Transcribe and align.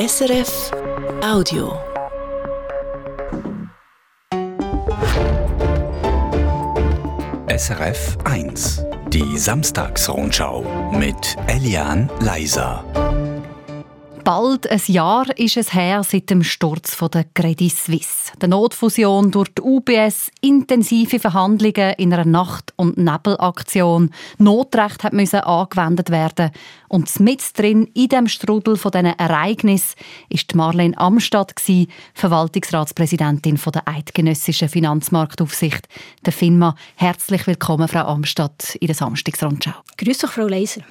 SRF 0.00 0.72
Audio. 1.22 1.78
SRF 7.54 8.16
1. 8.24 8.82
Die 9.08 9.36
Samstagsrundschau 9.36 10.64
mit 10.92 11.36
Elian 11.48 12.08
Leiser. 12.20 12.82
Bald 14.32 14.70
ein 14.70 14.80
Jahr 14.86 15.26
ist 15.40 15.56
es 15.56 15.74
her 15.74 16.04
seit 16.04 16.30
dem 16.30 16.44
Sturz 16.44 16.96
der 16.96 17.24
Credit 17.34 17.76
Suisse. 17.76 18.30
Der 18.40 18.48
Notfusion 18.48 19.32
durch 19.32 19.48
die 19.48 19.60
UBS, 19.60 20.30
intensive 20.40 21.18
Verhandlungen 21.18 21.94
in 21.94 22.14
einer 22.14 22.24
Nacht- 22.24 22.72
und 22.76 22.96
Nebelaktion. 22.96 24.12
Notrecht 24.38 25.02
hat 25.02 25.14
müssen 25.14 25.40
angewendet 25.40 26.10
werden 26.10 26.52
und 26.86 27.18
mit 27.18 27.42
drin 27.58 27.90
in 27.92 28.06
dem 28.06 28.28
Strudel 28.28 28.76
von 28.76 28.92
diesen 28.92 29.18
Ereignissen 29.18 29.96
ist 30.28 30.54
Marlene 30.54 30.96
Amstadt 30.96 31.56
Verwaltungsratspräsidentin 32.14 33.58
der 33.74 33.88
Eidgenössischen 33.88 34.68
Finanzmarktaufsicht, 34.68 35.88
der 36.24 36.32
FINMA. 36.32 36.76
Herzlich 36.94 37.48
willkommen, 37.48 37.88
Frau 37.88 38.04
Amstadt, 38.04 38.76
in 38.76 38.86
der 38.86 38.94
Samstagsrundschau. 38.94 39.74
Grüß 39.96 40.18
dich, 40.18 40.30
Frau 40.30 40.46
Leiser. 40.46 40.82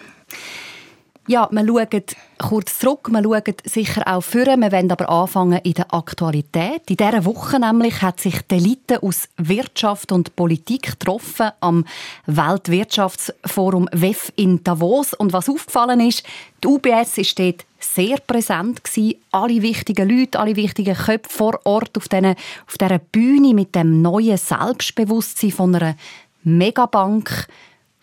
Ja, 1.30 1.48
wir 1.52 1.64
schauen 1.64 2.04
kurz 2.40 2.80
zurück, 2.80 3.08
wir 3.12 3.22
schauen 3.22 3.56
sicher 3.64 4.02
auch 4.08 4.22
führen. 4.22 4.62
Wir 4.62 4.72
wollen 4.72 4.92
aber 4.92 5.08
anfangen 5.08 5.60
in 5.62 5.76
der 5.76 5.94
Aktualität. 5.94 6.90
In 6.90 6.98
dieser 6.98 7.24
Woche 7.24 7.60
nämlich 7.60 8.02
hat 8.02 8.20
sich 8.20 8.42
die 8.48 8.56
Elite 8.56 9.04
aus 9.04 9.30
Wirtschaft 9.38 10.12
und 10.12 10.36
Politik 10.36 10.98
getroffen 11.00 11.52
am 11.60 11.86
Weltwirtschaftsforum 12.26 13.88
WEF 13.92 14.34
in 14.38 14.64
Davos. 14.64 15.14
Und 15.14 15.32
was 15.32 15.50
aufgefallen 15.50 16.00
ist, 16.00 16.24
die 16.64 16.68
UBS 16.68 17.20
ist 17.20 17.38
dort 17.38 17.64
sehr 17.78 18.18
präsent 18.18 18.84
gewesen. 18.84 19.14
Alle 19.30 19.62
wichtigen 19.62 20.10
Leute, 20.10 20.40
alle 20.40 20.56
wichtigen 20.56 20.96
Köpfe 20.96 21.30
vor 21.30 21.60
Ort 21.64 21.96
auf, 21.96 22.08
diesen, 22.08 22.34
auf 22.66 22.76
dieser 22.82 22.98
Bühne 22.98 23.54
mit 23.54 23.76
dem 23.76 24.02
neuen 24.02 24.36
Selbstbewusstsein 24.36 25.52
von 25.52 25.76
einer 25.76 25.96
Megabank 26.44 27.48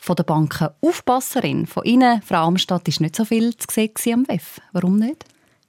von 0.07 0.17
der 0.17 0.23
Banken 0.23 0.69
Aufpasserin. 0.81 1.67
Von 1.67 1.85
Ihnen, 1.85 2.23
Frau 2.23 2.47
Amstadt, 2.47 2.87
ist 2.87 3.01
nicht 3.01 3.17
so 3.17 3.25
viel 3.25 3.57
zu 3.57 3.67
sehen 3.69 4.15
am 4.15 4.29
WEF. 4.29 4.61
Warum 4.73 4.99
nicht? 4.99 5.25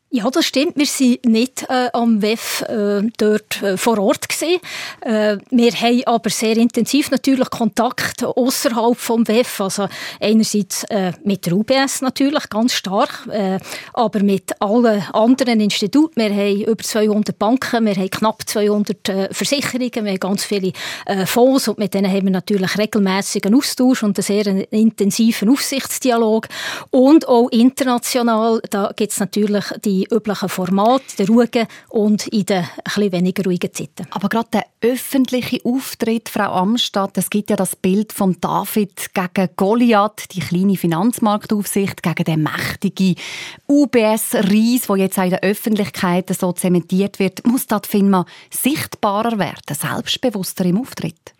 Ja, 0.09 0.29
das 0.29 0.45
stimmt. 0.45 0.77
Wir 0.77 0.85
sind 0.85 1.25
nicht 1.25 1.65
äh, 1.67 1.89
am 1.91 2.21
WEF 2.21 2.61
äh, 2.61 3.01
dort 3.17 3.61
äh, 3.61 3.75
vor 3.75 3.97
Ort 3.97 4.29
gewesen. 4.29 4.61
Äh, 5.01 5.37
wir 5.49 5.71
haben 5.73 6.03
aber 6.05 6.29
sehr 6.29 6.55
intensiv 6.55 7.11
natürlich 7.11 7.49
Kontakt 7.49 8.23
außerhalb 8.23 8.97
vom 8.97 9.27
WEF. 9.27 9.59
Also 9.59 9.89
einerseits 10.21 10.85
äh, 10.85 11.11
mit 11.25 11.45
der 11.45 11.57
UBS 11.57 11.99
natürlich 11.99 12.47
ganz 12.47 12.71
stark, 12.71 13.27
äh, 13.29 13.59
aber 13.91 14.23
mit 14.23 14.53
allen 14.61 15.03
anderen 15.11 15.59
Instituten. 15.59 16.21
Wir 16.21 16.33
haben 16.33 16.61
über 16.61 16.83
200 16.83 17.37
Banken, 17.37 17.85
wir 17.85 17.95
haben 17.95 18.09
knapp 18.09 18.47
200 18.47 19.09
äh, 19.09 19.33
Versicherungen, 19.33 20.05
wir 20.05 20.11
haben 20.11 20.19
ganz 20.21 20.45
viele 20.45 20.71
äh, 21.05 21.25
Fonds 21.25 21.67
und 21.67 21.79
mit 21.79 21.93
denen 21.93 22.09
haben 22.09 22.23
wir 22.23 22.31
natürlich 22.31 22.77
regelmäßigen 22.77 23.53
Austausch 23.53 24.03
und 24.03 24.17
einen 24.17 24.23
sehr 24.23 24.47
intensiven 24.71 25.49
Aufsichtsdialog 25.49 26.47
und 26.91 27.27
auch 27.27 27.49
international. 27.49 28.61
Da 28.69 28.93
gibt 28.95 29.11
es 29.11 29.19
natürlich 29.19 29.65
die 29.83 29.96
die 29.97 30.07
üblichen 30.13 30.49
Formate, 30.49 31.15
der 31.17 31.27
ruhigen 31.27 31.67
und 31.89 32.27
in 32.27 32.45
den 32.45 32.65
etwas 32.85 33.11
weniger 33.11 33.43
ruhigen 33.43 33.73
Zeiten. 33.73 34.07
Aber 34.11 34.29
gerade 34.29 34.49
der 34.53 34.65
öffentliche 34.81 35.59
Auftritt, 35.63 36.29
Frau 36.29 36.51
Amstadt, 36.53 37.17
es 37.17 37.29
gibt 37.29 37.49
ja 37.49 37.55
das 37.55 37.75
Bild 37.75 38.13
von 38.13 38.37
David 38.39 39.13
gegen 39.13 39.49
Goliath, 39.55 40.25
die 40.31 40.39
kleine 40.39 40.77
Finanzmarktaufsicht, 40.77 42.03
gegen 42.03 42.23
den 42.23 42.43
mächtigen 42.43 43.15
UBS-Ries, 43.67 44.89
wo 44.89 44.95
jetzt 44.95 45.17
auch 45.17 45.23
in 45.23 45.31
der 45.31 45.43
Öffentlichkeit 45.43 46.29
so 46.37 46.51
zementiert 46.51 47.19
wird. 47.19 47.45
Muss 47.45 47.67
das 47.67 47.81
FINMA 47.87 48.25
sichtbarer 48.51 49.39
werden, 49.39 49.75
selbstbewusster 49.75 50.65
im 50.65 50.79
Auftritt? 50.79 51.33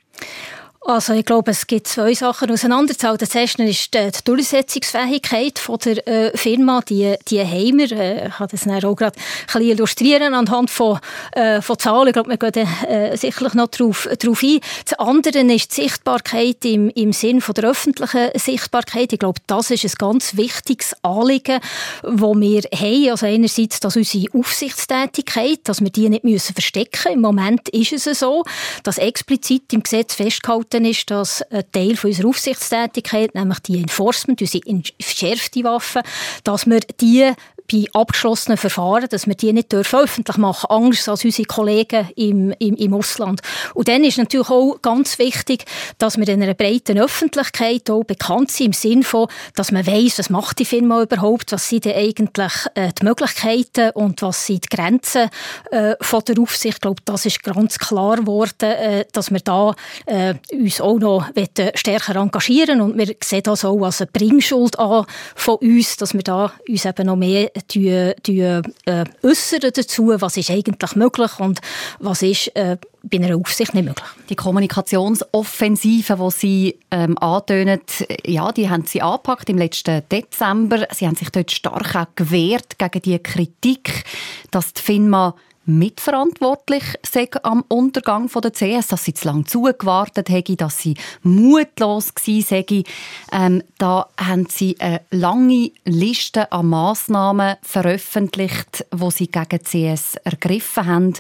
Also 0.90 1.12
ich 1.12 1.26
glaube, 1.26 1.52
es 1.52 1.68
gibt 1.68 1.86
zwei 1.88 2.14
Sachen 2.14 2.50
auseinanderzuhalten. 2.50 3.28
Das 3.28 3.36
erste 3.36 3.62
ist 3.64 3.94
die 3.94 4.10
Durchsetzungsfähigkeit 4.24 5.62
der 5.84 6.08
äh, 6.08 6.38
Firma. 6.38 6.80
Die, 6.80 7.14
die 7.28 7.42
haben 7.42 7.78
wir. 7.78 7.92
Äh, 7.92 8.28
ich 8.28 8.34
kann 8.36 8.48
das 8.50 8.64
dann 8.64 8.86
auch 8.86 8.96
gerade 8.96 9.20
ein 9.20 9.46
bisschen 9.48 9.62
illustrieren 9.64 10.34
anhand 10.34 10.72
von, 10.72 10.98
äh, 11.34 11.62
von 11.62 11.78
Zahlen. 11.78 12.08
Ich 12.08 12.14
glaube, 12.14 12.30
wir 12.30 12.38
gehen 12.38 12.66
äh, 12.88 13.18
sicherlich 13.18 13.54
noch 13.54 13.68
darauf, 13.68 14.08
darauf 14.18 14.42
ein. 14.42 14.62
Das 14.86 14.98
andere 14.98 15.40
ist 15.54 15.78
die 15.78 15.82
Sichtbarkeit 15.82 16.64
im, 16.64 16.88
im 16.92 17.12
Sinn 17.12 17.42
von 17.42 17.54
der 17.56 17.66
öffentlichen 17.66 18.30
Sichtbarkeit. 18.36 19.12
Ich 19.12 19.20
glaube, 19.20 19.42
das 19.46 19.72
ist 19.72 19.84
ein 19.84 19.92
ganz 19.98 20.38
wichtiges 20.38 20.96
Anliegen, 21.02 21.60
das 22.02 22.22
wir 22.22 22.62
haben. 22.62 23.10
Also 23.12 23.26
einerseits, 23.26 23.82
dass 23.82 23.98
unsere 23.98 24.34
Aufsichtstätigkeit, 24.34 25.60
dass 25.66 25.82
wir 25.82 25.90
die 25.90 26.08
nicht 26.08 26.24
müssen 26.24 26.54
verstecken 26.54 27.02
müssen. 27.04 27.14
Im 27.16 27.22
Moment 27.22 27.68
ist 27.68 27.92
es 27.92 28.20
so, 28.20 28.46
dass 28.84 29.00
explizit 29.00 29.74
im 29.74 29.84
Gesetz 29.84 30.16
festgehalten 30.16 30.77
worden 30.78 30.86
ist, 30.86 31.10
dass 31.10 31.42
ein 31.44 31.64
Teil 31.72 31.98
unserer 32.04 32.28
Aufsichtstätigkeit, 32.30 33.34
nämlich 33.36 33.60
die 33.60 33.80
Enforcement, 33.80 34.42
unsere 34.42 34.64
verschärfte 35.02 35.64
Waffen, 35.64 36.04
dass 36.44 36.68
wir 36.68 36.80
die 37.02 37.32
bei 37.72 37.86
abgeschlossenen 37.94 38.58
Verfahren, 38.58 39.08
dass 39.10 39.28
wir 39.28 39.36
die 39.36 39.54
nicht 39.54 39.72
dürfen 39.72 40.00
öffentlich 40.00 40.38
machen 40.38 40.70
anders 40.70 41.08
als 41.08 41.26
unsere 41.26 41.48
Kollegen 41.48 42.10
im, 42.16 42.54
im, 42.60 42.76
im 42.76 42.94
Ausland. 42.94 43.42
Und 43.74 43.88
dann 43.88 44.04
ist 44.04 44.18
natürlich 44.18 44.50
auch 44.50 44.82
ganz 44.82 45.20
wichtig, 45.20 45.66
dass 45.98 46.18
wir 46.18 46.28
in 46.28 46.42
einer 46.42 46.54
breiten 46.54 46.98
Öffentlichkeit 46.98 47.90
auch 47.90 48.04
bekannt 48.04 48.52
sind, 48.52 48.68
im 48.68 48.74
Sinne 48.74 49.04
von, 49.04 49.28
dass 49.56 49.72
man 49.72 49.86
weiß, 49.86 50.20
was 50.20 50.30
macht 50.30 50.60
die 50.60 50.66
Firma 50.66 51.02
überhaupt, 51.02 51.52
was 51.52 51.68
sind 51.68 51.86
denn 51.86 51.96
eigentlich 51.96 52.54
äh, 52.76 52.92
die 53.00 53.04
Möglichkeiten 53.04 53.92
und 53.92 54.22
was 54.22 54.46
sind 54.46 54.66
die 54.66 54.76
Grenzen 54.76 55.30
äh, 55.72 55.96
von 56.02 56.24
der 56.28 56.40
Aufsicht. 56.40 56.76
Ich 56.76 56.82
glaube, 56.82 57.02
das 57.06 57.26
ist 57.26 57.44
ganz 57.44 57.78
klar 57.80 58.18
geworden, 58.18 58.56
äh, 58.62 59.06
dass 59.12 59.32
wir 59.32 59.40
da 59.40 59.76
äh, 60.06 60.36
uns 60.52 60.82
auch 60.82 61.00
noch 61.00 61.28
stärker 61.76 62.16
engagieren 62.16 62.82
und 62.82 62.98
wir 62.98 63.16
sehen 63.24 63.44
das 63.44 63.66
auch 63.66 63.82
als 63.84 64.02
eine 64.02 64.10
Bringschuld 64.12 64.78
an 64.80 65.06
von 65.36 65.56
uns, 65.56 65.98
dass 65.98 66.14
wir 66.14 66.24
da 66.24 66.52
uns 66.68 66.86
eben 66.86 67.08
noch 67.08 67.16
mehr 67.16 67.52
die, 67.72 68.14
die, 68.26 68.40
äh, 68.40 69.06
äußern 69.24 69.72
dazu, 69.74 70.14
was 70.16 70.38
ist 70.38 70.50
eigentlich 70.50 70.96
möglich 70.96 71.40
und 71.40 71.60
was 72.00 72.22
ist 72.22 72.56
äh, 72.56 72.78
bei 73.04 73.18
einer 73.18 73.38
Aufsicht 73.38 73.74
nicht 73.74 73.86
möglich. 73.86 74.08
Die 74.30 74.36
Kommunikationsoffensive, 74.36 76.16
die 76.16 76.32
Sie 76.32 76.80
ähm, 76.92 77.18
antönen, 77.18 77.82
ja, 78.26 78.52
die 78.52 78.70
haben 78.70 78.86
Sie 78.86 79.02
angepackt 79.02 79.50
im 79.50 79.58
letzten 79.58 80.02
Dezember. 80.12 80.88
Sie 80.94 81.08
haben 81.08 81.16
sich 81.16 81.30
dort 81.30 81.52
stark 81.52 81.96
auch 81.96 82.08
gewehrt 82.16 82.78
gegen 82.78 83.02
die 83.02 83.20
Kritik, 83.20 84.04
dass 84.52 84.74
die 84.74 84.82
FINMA 84.82 85.36
mitverantwortlich 85.68 86.84
sei 87.06 87.30
am 87.44 87.64
Untergang 87.68 88.30
der 88.30 88.52
CS, 88.52 88.88
dass 88.88 89.04
sie 89.04 89.14
zu 89.14 89.28
lange 89.28 89.44
zugewartet 89.44 90.30
hätte, 90.30 90.56
dass 90.56 90.80
sie 90.80 90.96
mutlos 91.24 92.16
gewesen. 92.16 92.84
Ähm, 93.32 93.64
da 93.78 94.08
haben 94.18 94.48
sie 94.50 94.80
eine 94.80 95.02
lange 95.12 95.72
Liste 95.86 96.52
an 96.52 96.68
Massnahmen 96.68 97.58
veröffentlicht, 97.62 98.86
wo 98.92 99.12
sie 99.12 99.28
gegen 99.28 99.64
CS 99.64 100.16
ergriffen 100.24 100.86
haben. 100.86 101.14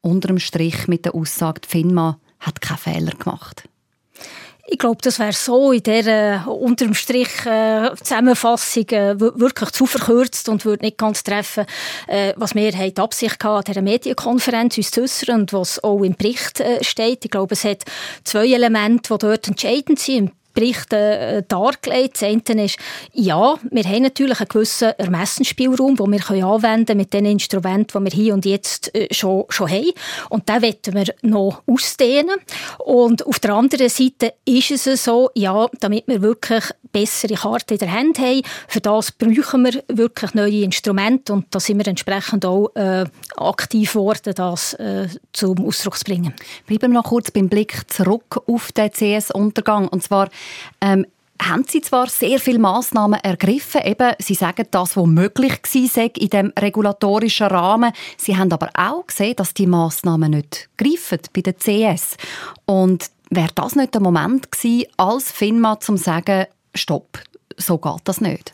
Unter 0.00 0.28
dem 0.28 0.38
Strich 0.38 0.88
mit 0.88 1.04
der 1.04 1.14
Aussage, 1.14 1.60
die 1.60 1.68
FINMA 1.68 2.18
hat 2.40 2.62
keinen 2.62 2.78
Fehler 2.78 3.12
gemacht. 3.12 3.68
Ich 4.72 4.78
glaube, 4.78 4.98
das 5.02 5.18
wäre 5.18 5.32
so 5.32 5.72
in 5.72 5.82
dieser 5.82 6.46
äh, 6.46 6.48
unterm 6.48 6.94
Strich 6.94 7.44
äh, 7.44 7.90
Zusammenfassung 7.96 8.88
äh, 8.90 9.18
wirklich 9.18 9.70
zu 9.70 9.84
verkürzt 9.84 10.48
und 10.48 10.64
würde 10.64 10.84
nicht 10.84 10.96
ganz 10.96 11.24
treffen, 11.24 11.66
äh, 12.06 12.34
was 12.36 12.54
wir 12.54 12.70
haben 12.72 12.94
die 12.94 13.00
Absicht 13.00 13.40
gehabt, 13.40 13.68
an 13.68 13.72
dieser 13.72 13.82
Medienkonferenz 13.82 14.78
uns 14.78 14.92
zu 14.92 15.02
äußern 15.02 15.40
und 15.40 15.52
was 15.52 15.82
auch 15.82 16.00
im 16.04 16.14
Bericht 16.14 16.60
äh, 16.60 16.84
steht. 16.84 17.24
Ich 17.24 17.32
glaube, 17.32 17.54
es 17.54 17.64
hat 17.64 17.82
zwei 18.22 18.46
Elemente, 18.46 19.12
die 19.12 19.18
dort 19.18 19.48
entscheidend 19.48 19.98
sind. 19.98 20.30
Berichten 20.52 20.94
äh, 20.94 21.42
dargelegt. 21.46 22.20
Das 22.20 22.28
eine 22.28 22.64
ist, 22.64 22.78
ja, 23.12 23.56
wir 23.70 23.84
haben 23.84 24.02
natürlich 24.02 24.40
einen 24.40 24.48
gewissen 24.48 24.92
Ermessensspielraum, 24.98 25.96
den 25.96 26.10
wir 26.12 26.44
anwenden 26.44 26.86
können 26.86 26.98
mit 26.98 27.12
den 27.12 27.24
Instrumenten, 27.26 28.04
die 28.04 28.10
wir 28.10 28.16
hier 28.16 28.34
und 28.34 28.44
jetzt 28.44 28.94
äh, 28.94 29.12
schon, 29.12 29.44
schon 29.48 29.70
haben. 29.70 29.92
Und 30.28 30.48
den 30.48 30.62
wollen 30.62 30.76
wir 30.94 31.14
noch 31.22 31.62
ausdehnen. 31.66 32.38
Und 32.78 33.26
auf 33.26 33.38
der 33.38 33.54
anderen 33.54 33.88
Seite 33.88 34.34
ist 34.44 34.86
es 34.86 35.04
so, 35.04 35.30
ja, 35.34 35.68
damit 35.80 36.06
wir 36.06 36.22
wirklich 36.22 36.64
bessere 36.92 37.34
Karten 37.34 37.74
in 37.74 37.78
der 37.78 37.92
Hand 37.92 38.18
haben, 38.18 38.42
für 38.68 38.80
das 38.80 39.12
brauchen 39.12 39.64
wir 39.64 39.82
wirklich 39.88 40.34
neue 40.34 40.62
Instrumente 40.62 41.32
und 41.32 41.46
da 41.50 41.60
sind 41.60 41.78
wir 41.78 41.86
entsprechend 41.86 42.44
auch 42.44 42.74
äh, 42.74 43.04
aktiv 43.36 43.92
geworden, 43.92 44.34
das 44.34 44.74
äh, 44.74 45.08
zum 45.32 45.64
Ausdruck 45.64 45.96
zu 45.98 46.04
bringen. 46.04 46.34
Bleiben 46.66 46.92
wir 46.92 47.00
noch 47.00 47.10
kurz 47.10 47.30
beim 47.30 47.48
Blick 47.48 47.82
zurück 47.88 48.42
auf 48.46 48.72
den 48.72 48.90
CS-Untergang. 48.90 49.88
Und 49.88 50.02
zwar 50.02 50.28
ähm, 50.80 51.06
haben 51.40 51.64
Sie 51.66 51.80
zwar 51.80 52.08
sehr 52.08 52.38
viele 52.38 52.58
Massnahmen 52.58 53.18
ergriffen, 53.20 53.82
eben, 53.82 54.12
Sie 54.18 54.34
sagen 54.34 54.66
das, 54.70 54.96
was 54.96 55.06
möglich 55.06 55.52
war 55.52 56.10
in 56.16 56.28
dem 56.28 56.52
regulatorischen 56.58 57.46
Rahmen. 57.46 57.92
Sie 58.16 58.36
haben 58.36 58.52
aber 58.52 58.70
auch 58.74 59.06
gesehen, 59.06 59.36
dass 59.36 59.54
die 59.54 59.66
Massnahmen 59.66 60.32
nicht 60.32 60.68
greifen 60.76 61.20
bei 61.32 61.40
der 61.40 61.56
CS. 61.56 62.16
Und 62.66 63.10
wäre 63.30 63.52
das 63.54 63.74
nicht 63.74 63.94
der 63.94 64.02
Moment 64.02 64.52
gewesen, 64.52 64.86
als 64.96 65.32
FINMA 65.32 65.80
zum 65.80 65.96
sagen, 65.96 66.46
stopp, 66.74 67.18
so 67.56 67.78
geht 67.78 68.02
das 68.04 68.20
nicht? 68.20 68.52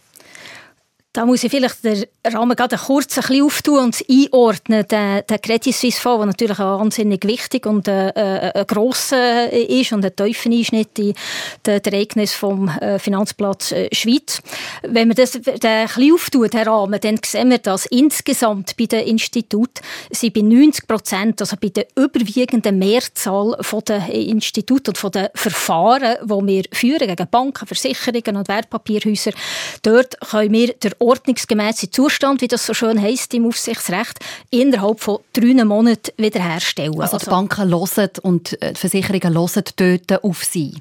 Da 1.16 1.24
muss 1.24 1.42
ich 1.44 1.50
vielleicht 1.50 1.82
den 1.82 2.04
Rahmen 2.26 2.54
gerade 2.54 2.76
kurz 2.76 3.16
ein 3.16 3.22
bisschen 3.22 3.42
auftun 3.42 3.84
und 3.84 4.04
einordnen. 4.06 4.84
Der, 4.86 5.22
der 5.22 5.38
Credit 5.38 5.74
Suisse 5.74 5.98
Fonds, 5.98 6.18
der 6.18 6.26
natürlich 6.26 6.58
auch 6.58 6.78
wahnsinnig 6.78 7.24
wichtig 7.24 7.64
und 7.64 7.88
äh, 7.88 8.10
äh, 8.50 8.64
grosser 8.66 9.50
ist 9.50 9.94
und 9.94 10.04
ein 10.04 10.14
tiefer 10.14 10.50
Einschnitt 10.50 10.98
in 10.98 11.14
den 11.64 11.82
Ereignis 11.82 12.34
vom 12.34 12.68
äh, 12.68 12.98
Finanzplatz 12.98 13.72
äh, 13.72 13.88
Schweiz. 13.94 14.42
Wenn 14.82 15.08
man 15.08 15.16
das 15.16 15.32
den 15.32 15.56
ein 15.64 16.12
auftut, 16.12 16.52
den 16.52 16.68
Rahmen, 16.68 17.00
dann 17.00 17.18
sehen 17.24 17.48
wir, 17.48 17.60
dass 17.60 17.86
insgesamt 17.86 18.76
bei 18.76 18.84
den 18.84 19.06
Instituten 19.06 19.82
sind 20.10 20.34
bei 20.34 20.42
90 20.42 20.86
Prozent, 20.86 21.40
also 21.40 21.56
bei 21.58 21.70
der 21.70 21.86
überwiegenden 21.96 22.78
Mehrzahl 22.78 23.56
von 23.62 23.82
den 23.88 24.06
Instituten 24.08 24.90
und 24.90 24.98
von 24.98 25.12
den 25.12 25.28
Verfahren, 25.34 26.18
die 26.22 26.46
wir 26.46 26.64
führen 26.72 27.08
gegen 27.08 27.30
Banken, 27.30 27.66
Versicherungen 27.66 28.36
und 28.36 28.48
Wertpapierhäuser, 28.48 29.32
dort 29.80 30.20
können 30.20 30.52
wir 30.52 30.74
der 30.74 30.92
ordnungsgemäße 31.06 31.90
Zustand, 31.90 32.40
wie 32.40 32.48
das 32.48 32.66
so 32.66 32.74
schön 32.74 33.00
heisst 33.00 33.32
im 33.34 33.46
Aufsichtsrecht, 33.46 34.18
innerhalb 34.50 35.00
von 35.00 35.20
drei 35.32 35.64
Monaten 35.64 36.12
wiederherstellen. 36.16 37.00
Also, 37.00 37.16
also 37.16 37.18
die 37.18 37.30
Banken 37.30 37.70
hören 37.70 38.10
und 38.22 38.60
äh, 38.62 38.72
die 38.72 38.78
Versicherungen 38.78 39.34
hören 39.34 39.64
dort 39.76 40.24
auf 40.24 40.44
sie? 40.44 40.74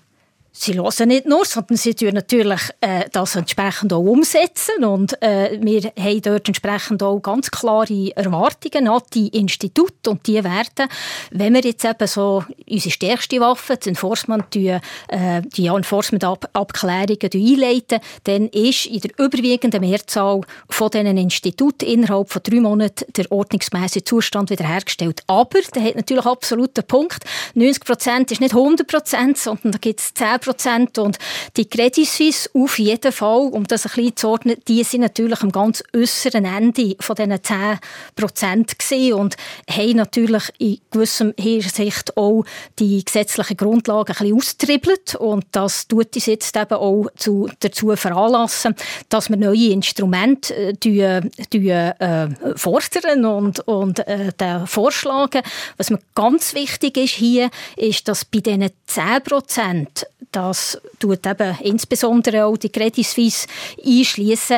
Sie 0.58 0.74
hören 0.74 1.10
nicht 1.10 1.26
nur, 1.26 1.44
sondern 1.44 1.76
sie 1.76 1.94
tun 1.94 2.14
natürlich 2.14 2.62
äh, 2.80 3.04
das 3.12 3.36
entsprechend 3.36 3.92
auch 3.92 4.00
umsetzen. 4.00 4.86
Und 4.86 5.22
äh, 5.22 5.60
wir 5.62 5.92
haben 6.00 6.22
dort 6.22 6.48
entsprechend 6.48 7.04
auch 7.04 7.20
ganz 7.20 7.52
klare 7.52 8.16
Erwartungen 8.16 8.88
an 8.88 9.02
die 9.14 9.28
Institute. 9.28 10.10
Und 10.10 10.26
die 10.26 10.42
werden, 10.42 10.90
wenn 11.32 11.56
wir 11.56 11.62
jetzt 11.62 11.84
eben 11.84 12.08
so 12.08 12.46
unsere 12.70 12.92
stärkste 12.92 13.42
Waffe, 13.42 13.76
das 13.76 13.86
Enforcement, 13.86 14.46
die, 14.54 14.70
äh, 15.10 15.42
die 15.42 15.68
Enforcement-Abklärungen 15.68 17.30
einleiten, 17.34 18.00
dann 18.24 18.48
ist 18.48 18.86
in 18.86 19.02
der 19.02 19.12
überwiegenden 19.20 19.82
Mehrzahl 19.82 20.40
von 20.70 20.90
diesen 20.90 21.18
Instituten 21.18 21.86
innerhalb 21.86 22.32
von 22.32 22.42
drei 22.42 22.62
Monaten 22.62 23.12
der 23.14 23.30
ordnungsmäßige 23.30 24.06
Zustand 24.06 24.50
wiederhergestellt. 24.52 25.22
Aber, 25.28 25.60
der 25.76 25.84
hat 25.84 25.96
natürlich 25.98 26.26
absolut 26.26 26.78
einen 26.78 26.88
Punkt, 26.88 27.26
90 27.56 27.84
Prozent 27.84 28.32
ist 28.32 28.40
nicht 28.40 28.56
100 28.56 28.88
Prozent, 28.88 29.38
sondern 29.38 29.74
da 29.74 29.78
gibt 29.80 30.00
es 30.00 30.14
10 30.14 30.45
Prozent. 30.46 30.98
Und 30.98 31.18
die 31.58 31.68
Credit 31.68 32.08
Suisse 32.08 32.50
auf 32.54 32.80
jeden 32.80 33.12
Fall, 33.12 33.50
um 33.52 33.66
das 33.66 33.86
ein 33.86 33.92
bisschen 33.96 34.16
zu 34.16 34.30
ordnen, 34.30 34.58
die 34.68 34.84
sind 34.84 35.02
natürlich 35.02 35.42
am 35.42 35.52
ganz 35.52 35.84
äußeren 35.96 36.46
Ende 36.46 36.96
von 37.00 37.16
diesen 37.16 37.44
10 37.44 37.80
Prozent 38.16 38.76
und 39.14 39.36
haben 39.70 39.96
natürlich 39.96 40.44
in 40.58 40.80
gewissem 40.92 41.34
Hinsicht 41.38 42.16
auch 42.18 42.44
die 42.80 43.04
gesetzlichen 43.04 43.58
Grundlagen 43.58 44.14
ein 44.14 44.18
bisschen 44.18 44.38
austribbelt. 44.38 45.16
Und 45.16 45.46
das 45.52 45.88
tut 45.88 46.16
uns 46.16 46.26
jetzt 46.26 46.56
eben 46.56 46.74
auch 46.74 47.08
zu, 47.16 47.50
dazu 47.60 47.96
veranlassen, 47.96 48.76
dass 49.10 49.30
wir 49.30 49.38
neue 49.38 49.72
Instrumente 49.72 50.56
äh, 50.56 50.74
die, 50.74 51.00
äh, 51.00 52.30
fordern 52.56 53.26
und, 53.26 53.60
und 53.68 54.00
äh, 54.08 54.32
vorschlagen. 54.66 55.42
Was 55.78 55.90
mir 55.90 56.00
ganz 56.14 56.54
wichtig 56.54 56.98
ist 56.98 57.14
hier, 57.14 57.50
ist, 57.76 58.08
dass 58.08 58.26
bei 58.26 58.40
diesen 58.40 58.70
10 58.88 59.24
Prozent 59.24 60.08
das 60.36 60.80
tut 61.00 61.26
eben 61.26 61.58
insbesondere 61.62 62.46
auch 62.46 62.58
die 62.58 62.70
Credit 62.70 63.06
Suisse 63.06 63.48
einschließen 63.84 64.58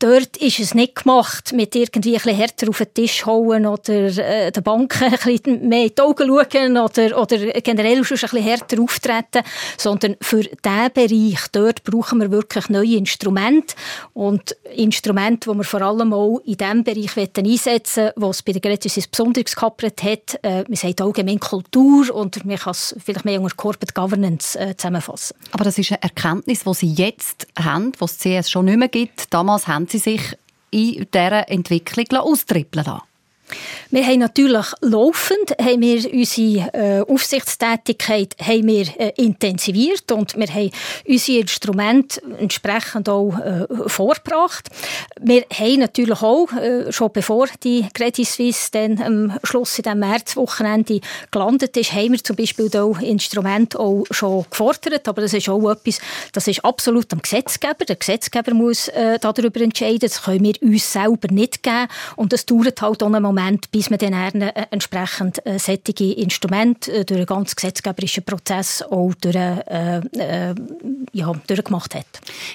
dort 0.00 0.36
ist 0.38 0.58
es 0.58 0.74
nicht 0.74 0.96
gemacht, 0.96 1.52
mit 1.52 1.76
irgendwie 1.76 2.14
ein 2.14 2.22
bisschen 2.22 2.36
härter 2.36 2.68
auf 2.68 2.78
den 2.78 2.94
Tisch 2.94 3.24
hauen 3.26 3.66
oder 3.66 4.18
äh, 4.18 4.50
den 4.50 4.62
Banken 4.62 5.04
ein 5.12 5.18
bisschen 5.18 5.68
mehr 5.68 5.84
in 5.84 5.92
die 5.96 6.02
Augen 6.02 6.26
schauen 6.26 6.76
oder, 6.76 7.20
oder 7.20 7.38
generell 7.60 8.04
schon 8.04 8.16
ein 8.16 8.20
bisschen 8.20 8.42
härter 8.42 8.82
auftreten, 8.82 9.42
sondern 9.76 10.16
für 10.20 10.42
diesen 10.42 10.92
Bereich, 10.94 11.48
dort 11.52 11.84
brauchen 11.84 12.20
wir 12.20 12.30
wirklich 12.30 12.68
neue 12.68 12.96
Instrumente 12.96 13.74
und 14.14 14.56
Instrumente, 14.74 15.50
die 15.50 15.56
wir 15.56 15.64
vor 15.64 15.82
allem 15.82 16.12
auch 16.12 16.40
in 16.44 16.56
dem 16.56 16.82
Bereich 16.82 17.16
einsetzen 17.16 18.04
wollen, 18.04 18.12
wo 18.16 18.30
es 18.30 18.42
bei 18.42 18.52
der 18.52 18.60
Gretis 18.60 19.06
besonders 19.06 19.54
gekappert 19.54 20.02
hat. 20.02 20.38
Äh, 20.42 20.64
wir 20.66 20.76
sagen 20.76 21.00
allgemein 21.00 21.38
Kultur 21.38 22.14
und 22.14 22.44
man 22.44 22.56
kann 22.56 22.72
es 22.72 22.94
vielleicht 23.04 23.24
mehr 23.24 23.40
unter 23.40 23.54
Corporate 23.54 23.92
Governance 23.92 24.58
äh, 24.58 24.76
zusammenfassen. 24.76 25.36
Aber 25.52 25.64
das 25.64 25.78
ist 25.78 25.92
eine 25.92 26.02
Erkenntnis, 26.02 26.64
die 26.64 26.74
Sie 26.74 26.92
jetzt 26.94 27.46
haben, 27.58 27.92
die 27.92 28.04
es 28.04 28.18
CS 28.18 28.50
schon 28.50 28.64
nicht 28.64 28.78
mehr 28.78 28.88
gibt. 28.88 29.32
Damals 29.32 29.68
haben 29.68 29.86
Sie 29.90 29.98
sich 29.98 30.36
in 30.70 31.06
dieser 31.12 31.48
Entwicklung 31.48 32.06
austrippeln 32.20 32.84
lassen? 32.84 33.09
Wir 33.92 34.06
haben 34.06 34.20
natürlich 34.20 34.66
laufend 34.82 35.50
haben 35.60 35.80
wir 35.80 36.12
unsere 36.12 36.72
äh, 36.72 37.00
Aufsichtstätigkeit 37.00 38.36
haben 38.40 38.68
wir, 38.68 38.86
äh, 39.00 39.12
intensiviert 39.16 40.12
und 40.12 40.36
wir 40.36 40.46
haben 40.46 40.70
unsere 41.08 41.40
Instrumente 41.40 42.22
entsprechend 42.38 43.08
auch 43.08 43.36
äh, 43.38 43.66
vorgebracht. 43.88 44.68
Wir 45.20 45.44
haben 45.52 45.80
natürlich 45.80 46.22
auch, 46.22 46.52
äh, 46.52 46.92
schon 46.92 47.12
bevor 47.12 47.48
die 47.64 47.86
Credit 47.92 48.26
Suisse 48.26 48.68
dann 48.70 49.02
am 49.02 49.38
Schluss 49.42 49.76
in 49.78 49.82
diesem 49.82 49.98
Märzwochenende 49.98 51.00
gelandet 51.32 51.76
ist, 51.76 51.92
haben 51.92 52.12
wir 52.12 52.22
zum 52.22 52.36
Beispiel 52.36 52.70
auch 52.76 53.00
Instrumente 53.00 53.78
auch 53.78 54.04
schon 54.10 54.46
gefordert, 54.48 55.08
aber 55.08 55.22
das 55.22 55.34
ist 55.34 55.48
auch 55.48 55.68
etwas, 55.68 56.00
das 56.32 56.46
ist 56.46 56.64
absolut 56.64 57.12
am 57.12 57.22
Gesetzgeber. 57.22 57.84
Der 57.88 57.96
Gesetzgeber 57.96 58.54
muss 58.54 58.90
darüber 59.20 59.60
entscheiden, 59.60 59.98
das 60.00 60.22
können 60.22 60.44
wir 60.44 60.54
uns 60.62 60.92
selber 60.92 61.28
nicht 61.32 61.62
geben 61.62 61.88
und 62.16 62.32
das 62.32 62.46
dauert 62.46 62.80
halt 62.80 63.02
auch 63.02 63.06
einen 63.06 63.22
Moment, 63.22 63.39
bis 63.70 63.90
man 63.90 63.98
dann 63.98 64.42
äh, 64.42 64.66
entsprechend 64.70 65.44
äh, 65.46 65.58
solche 65.58 66.12
Instrumente 66.14 66.92
äh, 66.92 67.04
durch 67.04 67.18
einen 67.18 67.26
ganz 67.26 67.56
gesetzgeberischen 67.56 68.24
Prozess 68.24 68.82
auch 68.82 69.12
durch, 69.20 69.36
äh, 69.36 69.98
äh, 69.98 70.54
ja, 71.12 71.32
durchgemacht 71.46 71.94
hat. 71.94 72.06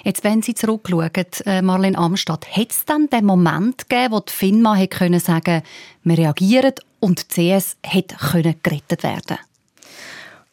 Jetzt, 0.03 0.23
wenn 0.23 0.41
Sie 0.41 0.55
zurückschauen, 0.55 1.09
äh, 1.45 1.61
Marlene 1.61 1.97
Amstadt, 1.97 2.47
hat 2.55 2.71
es 2.71 2.85
dann 2.85 3.09
den 3.09 3.25
Moment 3.25 3.89
gegeben, 3.89 4.13
wo 4.13 4.19
die 4.19 4.31
FINMA 4.31 4.75
hätte 4.75 4.97
können 4.97 5.21
wir 6.03 6.17
reagieren 6.17 6.73
und 6.99 7.35
die 7.35 7.51
CS 7.51 7.77
hätte 7.83 8.15
gerettet 8.63 9.03
werden 9.03 9.37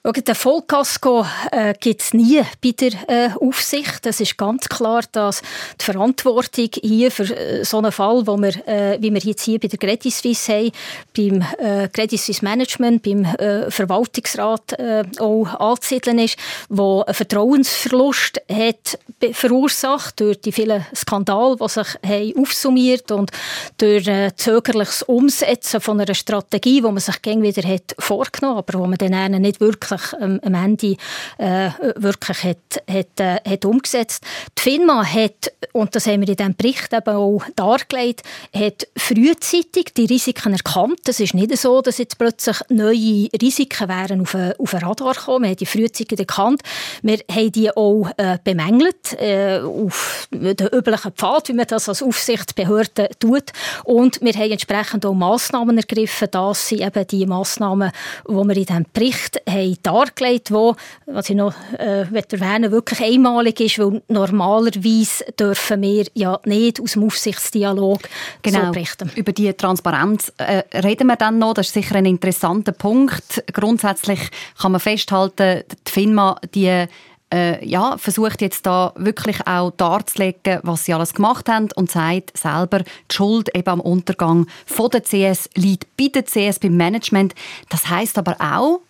den 0.04 0.34
Vollkasko 0.34 1.24
äh, 1.52 1.74
gibt 1.78 2.02
es 2.02 2.12
nie 2.12 2.42
bei 2.60 2.72
der 2.72 2.90
äh, 3.08 3.30
Aufsicht. 3.40 4.04
Es 4.04 4.20
ist 4.20 4.36
ganz 4.36 4.68
klar, 4.68 5.02
dass 5.12 5.42
die 5.80 5.84
Verantwortung 5.84 6.70
hier 6.82 7.12
für 7.12 7.22
äh, 7.22 7.64
so 7.64 7.78
einen 7.78 7.92
Fall, 7.92 8.26
wo 8.26 8.36
wir, 8.36 8.66
äh, 8.66 8.98
wie 9.00 9.14
wir 9.14 9.20
jetzt 9.20 9.44
hier 9.44 9.60
bei 9.60 9.68
der 9.68 9.78
Credit 9.78 10.12
Suisse 10.12 10.52
haben, 10.52 10.72
beim 11.16 11.44
äh, 11.58 11.88
Credit 11.88 12.18
Suisse 12.18 12.44
Management, 12.44 13.04
beim 13.04 13.24
äh, 13.24 13.70
Verwaltungsrat 13.70 14.72
äh, 14.72 15.04
auch 15.20 15.46
anzusiedeln 15.60 16.18
ist, 16.18 16.36
wo 16.68 17.02
ein 17.02 17.14
Vertrauensverlust 17.14 18.42
hat 18.50 18.98
verursacht 19.32 20.18
durch 20.18 20.40
die 20.40 20.50
vielen 20.50 20.84
Skandale, 20.96 21.56
die 21.56 21.68
sich 21.68 21.86
haben 22.04 22.32
aufsummiert 22.38 23.12
und 23.12 23.30
durch 23.78 24.08
äh, 24.08 24.34
zögerliches 24.34 25.04
Umsetzen 25.04 25.80
von 25.80 26.00
einer 26.00 26.14
Strategie, 26.14 26.80
die 26.80 26.90
man 26.90 26.98
sich 26.98 27.22
gegen 27.22 27.42
wieder 27.42 27.62
hat 27.68 27.94
vorgenommen, 28.00 28.58
aber 28.58 28.80
wo 28.80 28.86
man 28.86 28.98
dann 28.98 29.40
nicht 29.40 29.60
wirklich 29.60 29.91
wirklich 29.92 30.20
ähm, 30.20 30.40
am 30.42 30.54
Ende 30.54 30.96
äh, 31.38 31.70
wirklich 31.96 32.44
hat, 32.44 32.82
hat, 32.90 33.20
äh, 33.20 33.36
hat 33.48 33.64
umgesetzt. 33.64 34.24
Die 34.58 34.62
FINMA 34.62 35.04
hat, 35.04 35.52
und 35.72 35.94
das 35.94 36.06
haben 36.06 36.20
wir 36.20 36.28
in 36.28 36.36
diesem 36.36 36.56
Bericht 36.56 36.92
eben 36.92 37.14
auch 37.14 37.42
dargelegt, 37.56 38.22
hat 38.54 38.86
frühzeitig 38.96 39.94
die 39.96 40.06
Risiken 40.06 40.52
erkannt. 40.52 41.00
Es 41.06 41.20
ist 41.20 41.34
nicht 41.34 41.56
so, 41.56 41.80
dass 41.80 41.98
jetzt 41.98 42.18
plötzlich 42.18 42.56
neue 42.68 43.28
Risiken 43.40 43.88
wären 43.88 44.22
auf, 44.22 44.34
ein, 44.34 44.54
auf 44.58 44.74
ein 44.74 44.80
Radar 44.80 45.14
gekommen. 45.14 45.44
Wir 45.44 45.50
haben 45.50 45.56
die 45.56 45.66
frühzeitig 45.66 46.18
erkannt. 46.18 46.62
Wir 47.02 47.18
haben 47.30 47.52
die 47.52 47.70
auch 47.70 48.10
äh, 48.16 48.38
bemängelt 48.42 49.12
äh, 49.20 49.60
auf 49.60 50.28
den 50.30 50.68
üblichen 50.68 51.12
Pfad, 51.12 51.48
wie 51.48 51.54
man 51.54 51.66
das 51.66 51.88
als 51.88 52.02
Aufsichtsbehörde 52.02 53.10
tut. 53.18 53.52
Und 53.84 54.20
wir 54.20 54.32
haben 54.32 54.52
entsprechend 54.52 55.06
auch 55.06 55.14
Massnahmen 55.14 55.76
ergriffen. 55.76 56.28
Das 56.30 56.68
sind 56.68 56.80
eben 56.80 57.06
die 57.06 57.26
Massnahmen, 57.26 57.92
die 58.28 58.32
wir 58.32 58.56
in 58.56 58.64
diesem 58.64 58.86
Bericht 58.92 59.40
haben 59.48 59.81
dargelegt, 59.82 60.50
wo, 60.52 60.76
was 61.06 61.30
ich 61.30 61.36
noch 61.36 61.54
äh, 61.78 62.06
erwähnen 62.12 62.70
wirklich 62.70 63.02
einmalig 63.02 63.60
ist, 63.60 63.78
weil 63.78 64.02
normalerweise 64.08 65.24
dürfen 65.38 65.82
wir 65.82 66.06
ja 66.14 66.38
nicht 66.44 66.80
aus 66.80 66.92
dem 66.92 67.04
Aufsichtsdialog 67.04 68.00
genau. 68.42 68.66
so 68.66 68.72
berichten. 68.72 69.10
Über 69.16 69.32
die 69.32 69.52
Transparenz 69.52 70.32
äh, 70.38 70.62
reden 70.78 71.06
wir 71.06 71.16
dann 71.16 71.38
noch. 71.38 71.54
Das 71.54 71.68
ist 71.68 71.74
sicher 71.74 71.96
ein 71.96 72.06
interessanter 72.06 72.72
Punkt. 72.72 73.44
Grundsätzlich 73.52 74.20
kann 74.60 74.72
man 74.72 74.80
festhalten, 74.80 75.64
die 75.86 75.90
FINMA, 75.90 76.36
die 76.54 76.86
äh, 77.32 77.64
ja, 77.66 77.96
versucht 77.96 78.42
jetzt 78.42 78.66
da 78.66 78.92
wirklich 78.96 79.46
auch 79.46 79.70
darzulegen, 79.72 80.60
was 80.62 80.84
sie 80.84 80.94
alles 80.94 81.14
gemacht 81.14 81.48
haben 81.48 81.68
und 81.74 81.90
sagt 81.90 82.36
selber, 82.36 82.80
die 82.80 83.14
Schuld 83.14 83.54
eben 83.54 83.68
am 83.68 83.80
Untergang 83.80 84.46
von 84.66 84.90
der 84.90 85.02
CS 85.02 85.48
liegt 85.54 85.96
bei 85.96 86.08
der 86.08 86.24
CS, 86.24 86.58
beim 86.58 86.76
Management. 86.76 87.34
Das 87.70 87.88
heißt 87.88 88.18
aber 88.18 88.36
auch, 88.38 88.80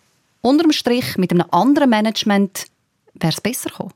unterm 0.42 0.72
Strich 0.72 1.16
mit 1.16 1.32
einem 1.32 1.46
anderen 1.50 1.90
Management 1.90 2.66
wäre 3.14 3.32
es 3.32 3.40
besser 3.40 3.70
gekommen? 3.70 3.92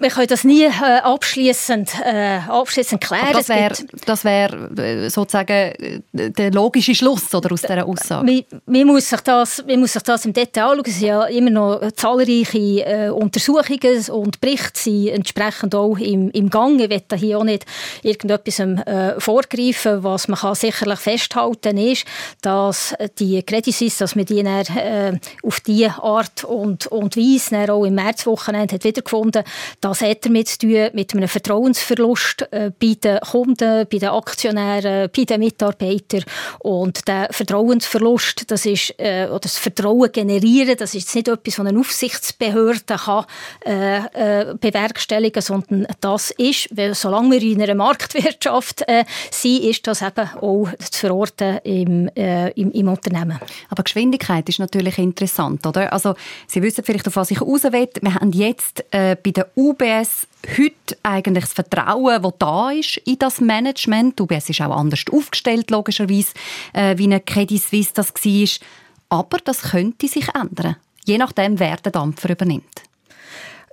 Wir 0.00 0.10
können 0.10 0.26
das 0.26 0.44
nie 0.44 0.64
äh, 0.64 0.98
abschließend 1.02 1.90
äh, 2.04 2.38
abschließend 2.48 3.02
klären. 3.02 3.24
Aber 3.24 3.38
das 3.38 3.48
wäre 3.48 3.74
das 4.06 4.24
wär, 4.24 4.52
äh, 4.78 5.08
sozusagen 5.10 5.50
äh, 5.52 6.00
der 6.12 6.50
logische 6.52 6.94
Schluss 6.94 7.34
oder, 7.34 7.52
aus 7.52 7.62
dieser 7.62 7.86
Aussage. 7.86 8.24
Man, 8.24 8.44
man, 8.66 8.86
muss 8.86 9.08
sich 9.08 9.20
das, 9.20 9.64
man 9.66 9.80
muss 9.80 9.92
sich 9.92 10.02
das 10.02 10.24
im 10.24 10.32
Detail 10.32 10.78
anschauen. 10.78 10.84
Es 10.86 10.98
sind 10.98 11.08
ja 11.08 11.24
immer 11.24 11.50
noch 11.50 11.92
zahlreiche 11.92 12.58
äh, 12.58 13.08
Untersuchungen 13.10 14.04
und 14.10 14.40
Berichte 14.40 14.78
sind 14.80 15.08
entsprechend 15.08 15.74
auch 15.74 15.98
im, 15.98 16.30
im 16.30 16.50
Gang. 16.50 16.80
Ich 16.80 16.90
will 16.90 17.18
hier 17.18 17.38
auch 17.38 17.44
nicht 17.44 17.66
irgendetwas 18.02 18.58
äh, 18.60 19.20
vorgreifen. 19.20 20.02
Was 20.02 20.28
man 20.28 20.38
kann 20.38 20.54
sicherlich 20.54 20.98
festhalten 20.98 21.76
ist, 21.76 22.04
dass 22.42 22.94
die 23.18 23.42
Credit 23.42 23.74
Suisse, 23.74 23.98
dass 23.98 24.14
man 24.14 24.24
die 24.24 24.42
dann, 24.42 24.76
äh, 24.76 25.18
auf 25.42 25.60
diese 25.60 26.02
Art 26.02 26.44
und, 26.44 26.86
und 26.86 27.16
Weise 27.16 27.72
auch 27.72 27.84
im 27.84 27.94
Märzwochenende 27.94 28.74
hat 28.74 28.84
wiedergefunden 28.84 29.44
das 29.80 30.00
hat 30.00 30.24
damit 30.24 30.48
zu 30.48 30.58
tun 30.58 30.90
mit 30.92 31.14
einem 31.14 31.28
Vertrauensverlust 31.28 32.46
äh, 32.50 32.70
bei 32.78 32.94
den 33.02 33.20
Kunden, 33.20 33.86
bei 33.90 33.98
den 33.98 34.08
Aktionären, 34.08 35.10
bei 35.14 35.24
den 35.24 35.40
Mitarbeitern. 35.40 36.24
Und 36.60 37.06
der 37.08 37.28
Vertrauensverlust, 37.30 38.50
das 38.50 38.66
ist, 38.66 38.94
äh, 38.98 39.26
oder 39.28 39.40
das 39.40 39.58
Vertrauen 39.58 40.10
generieren, 40.12 40.76
das 40.78 40.94
ist 40.94 41.14
nicht 41.14 41.28
etwas, 41.28 41.58
was 41.58 41.66
eine 41.66 41.78
Aufsichtsbehörde 41.78 42.96
kann, 42.96 43.24
äh, 43.64 43.98
äh, 43.98 44.54
bewerkstelligen 44.60 45.42
sondern 45.42 45.86
das 46.00 46.30
ist, 46.32 46.68
weil 46.76 46.94
solange 46.94 47.32
wir 47.32 47.42
in 47.42 47.62
einer 47.62 47.74
Marktwirtschaft 47.74 48.82
äh, 48.86 49.04
sind, 49.30 49.64
ist 49.64 49.86
das 49.86 50.02
eben 50.02 50.28
auch 50.40 50.68
zu 50.90 51.00
verorten 51.00 51.58
im, 51.64 52.08
äh, 52.14 52.50
im, 52.50 52.70
im 52.72 52.88
Unternehmen. 52.88 53.38
Aber 53.70 53.82
Geschwindigkeit 53.82 54.48
ist 54.48 54.58
natürlich 54.58 54.98
interessant, 54.98 55.66
oder? 55.66 55.92
Also 55.92 56.14
Sie 56.46 56.62
wissen 56.62 56.84
vielleicht, 56.84 57.06
auf 57.08 57.16
was 57.16 57.30
ich 57.30 57.40
raus. 57.40 57.62
Wir 57.64 58.14
haben 58.14 58.32
jetzt 58.32 58.84
äh, 58.90 59.16
bei 59.16 59.30
der 59.56 59.62
UBS 59.62 60.26
heute 60.56 60.96
eigentlich 61.02 61.44
das 61.44 61.52
Vertrauen, 61.52 62.22
das 62.22 62.32
da 62.38 62.70
ist 62.70 62.96
in 62.98 63.18
das 63.18 63.40
Management. 63.40 64.18
Die 64.18 64.22
UBS 64.22 64.50
ist 64.50 64.60
auch 64.60 64.76
anders 64.76 65.04
aufgestellt, 65.10 65.70
logischerweise, 65.70 66.32
äh, 66.72 66.96
wie 66.98 67.04
eine 67.04 67.20
Credit 67.20 67.62
Suisse 67.62 67.92
das 67.94 68.12
war. 68.14 68.66
Aber 69.10 69.38
das 69.38 69.62
könnte 69.62 70.08
sich 70.08 70.28
ändern, 70.34 70.76
je 71.04 71.18
nachdem, 71.18 71.58
wer 71.58 71.76
den 71.76 71.92
Dampfer 71.92 72.30
übernimmt. 72.30 72.87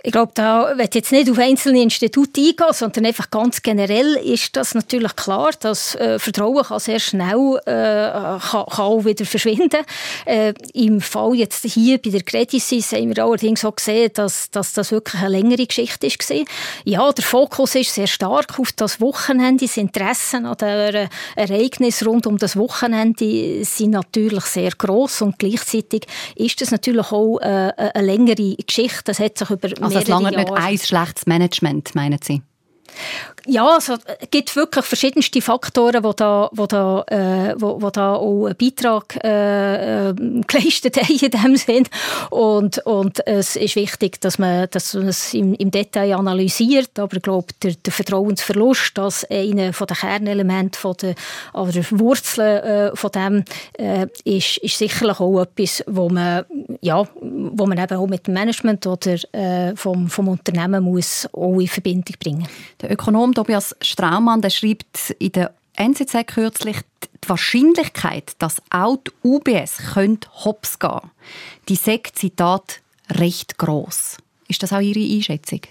Ich 0.05 0.12
glaube, 0.12 0.33
da 0.35 0.77
wird 0.77 0.93
jetzt 0.93 1.12
nicht 1.12 1.31
auf 1.31 1.39
einzelne 1.39 1.81
Institute 1.81 2.39
eingehen, 2.39 2.74
sondern 2.74 3.07
einfach 3.07 3.31
ganz 3.31 3.63
generell 3.63 4.17
ist 4.17 4.55
das 4.55 4.75
natürlich 4.75 5.15
klar, 5.15 5.50
dass 5.59 5.95
äh, 5.95 6.19
Vertrauen 6.19 6.63
kann 6.63 6.79
sehr 6.79 7.00
schnell 7.00 7.59
äh, 7.65 8.12
kann, 8.12 8.39
kann 8.67 8.85
auch 8.85 9.03
wieder 9.03 9.25
verschwinden. 9.25 9.83
Äh, 10.25 10.53
Im 10.75 11.01
Fall 11.01 11.33
jetzt 11.33 11.65
hier 11.65 11.97
bei 11.97 12.12
der 12.12 12.21
Credit 12.21 12.62
Suisse 12.62 12.95
haben 12.95 13.15
wir 13.15 13.24
allerdings 13.24 13.65
auch 13.65 13.75
gesehen, 13.75 14.12
dass, 14.13 14.51
dass 14.51 14.74
das 14.74 14.91
wirklich 14.91 15.24
eine 15.24 15.31
längere 15.31 15.65
Geschichte 15.65 16.05
ist 16.05 16.19
gewesen. 16.19 16.45
Ja, 16.83 17.12
der 17.12 17.25
Fokus 17.25 17.74
ist 17.74 17.95
sehr 17.95 18.05
stark 18.05 18.59
auf 18.59 18.74
das 18.74 19.01
Wochenende. 19.01 19.65
Das 19.65 19.75
Interessen 19.75 20.45
an 20.45 20.57
der 20.57 21.09
Ereignis 21.35 22.05
rund 22.05 22.27
um 22.27 22.38
das 22.38 22.55
Wochenende 22.57 23.65
sind 23.65 23.89
natürlich 23.89 24.43
sehr 24.43 24.69
groß 24.69 25.24
und 25.24 25.39
gleichzeitig 25.39 26.05
ist 26.35 26.62
das 26.62 26.69
natürlich 26.69 27.12
auch 27.12 27.39
äh, 27.39 27.71
eine 27.75 28.05
längere 28.05 28.55
Geschichte. 28.57 29.01
Das 29.05 29.17
hat 29.19 29.39
sich 29.39 29.50
über 29.50 29.69
also 29.81 29.94
es 29.95 30.07
lange 30.07 30.31
nicht 30.31 30.51
ein 30.51 30.77
schlechtes 30.77 31.25
Management, 31.25 31.95
meinen 31.95 32.19
Sie? 32.21 32.41
Ja, 33.48 33.75
also, 33.75 33.94
es 33.94 34.30
gibt 34.32 34.56
wirklich 34.56 34.86
verschiedenste 34.86 35.39
Faktoren, 35.39 36.01
die 36.01 36.15
da, 36.15 36.50
wo 36.51 36.65
da, 36.65 37.04
äh, 37.08 37.54
wo, 37.58 37.80
wo 37.80 37.92
da 37.92 38.15
auch 38.15 38.46
einen 38.46 38.56
Beitrag 38.56 39.24
äh, 39.24 40.10
äh, 40.10 40.13
geleistet 40.48 40.98
haben 40.98 41.20
in 41.22 41.30
dem 41.30 41.56
Sinn. 41.56 41.88
Und, 42.32 42.80
und 42.80 43.25
es 43.27 43.56
ist 43.56 43.75
wichtig, 43.75 44.20
dass 44.22 44.39
man, 44.39 44.68
dass 44.72 44.96
man 44.96 45.10
es 45.10 45.34
im, 45.36 45.54
im 45.54 45.70
Detail 45.70 46.15
analysiert. 46.15 46.98
Aber 46.98 47.18
ich 47.18 47.22
glaube, 47.22 47.48
der, 47.62 47.74
der 47.74 47.94
Vertrauensverlust, 47.94 48.98
das 48.98 49.24
einer 49.25 49.72
den 49.72 49.88
Kernelemente 49.96 50.80
von 50.80 50.96
der, 51.00 51.13
oder 51.54 51.74
Wurzeln 51.92 52.63
äh, 52.63 52.96
von 52.96 53.12
dem, 53.12 53.44
äh, 53.74 54.08
ist, 54.24 54.58
ist 54.58 54.77
sicherlich 54.80 55.20
auch 55.20 55.42
etwas, 55.42 55.84
wo 55.86 56.10
man, 56.10 56.46
ja, 56.82 57.08
wo 57.22 57.68
man 57.68 57.77
eben 57.77 57.98
auch 57.98 58.08
mit 58.08 58.25
dem 58.25 58.34
Management 58.34 58.88
oder 58.88 59.18
äh, 59.34 59.75
vom, 59.75 60.10
vom 60.10 60.30
Unternehmen 60.30 60.84
muss 60.84 61.27
auch 61.32 61.60
in 61.60 61.68
Verbindung 61.68 62.15
bringen. 62.20 62.48
Der 62.82 62.91
Ökonom 62.91 63.34
Tobias 63.34 63.75
Straumann 63.82 64.41
der 64.41 64.50
schreibt 64.50 65.12
in 65.20 65.32
der 65.32 65.53
NZZ 65.75 66.27
kürzlich, 66.27 66.77
die 67.24 67.29
Wahrscheinlichkeit, 67.29 68.34
dass 68.39 68.62
auch 68.70 68.98
die 68.98 69.12
UBS 69.24 69.77
könnte 69.94 70.29
hops 70.46 70.79
gehen, 70.79 71.12
die 71.67 71.75
sagt, 71.75 72.17
Zitat, 72.17 72.82
recht 73.12 73.58
groß. 73.58 74.17
Ist 74.48 74.63
das 74.63 74.74
auch 74.74 74.79
Ihre 74.79 75.15
Einschätzung? 75.15 75.62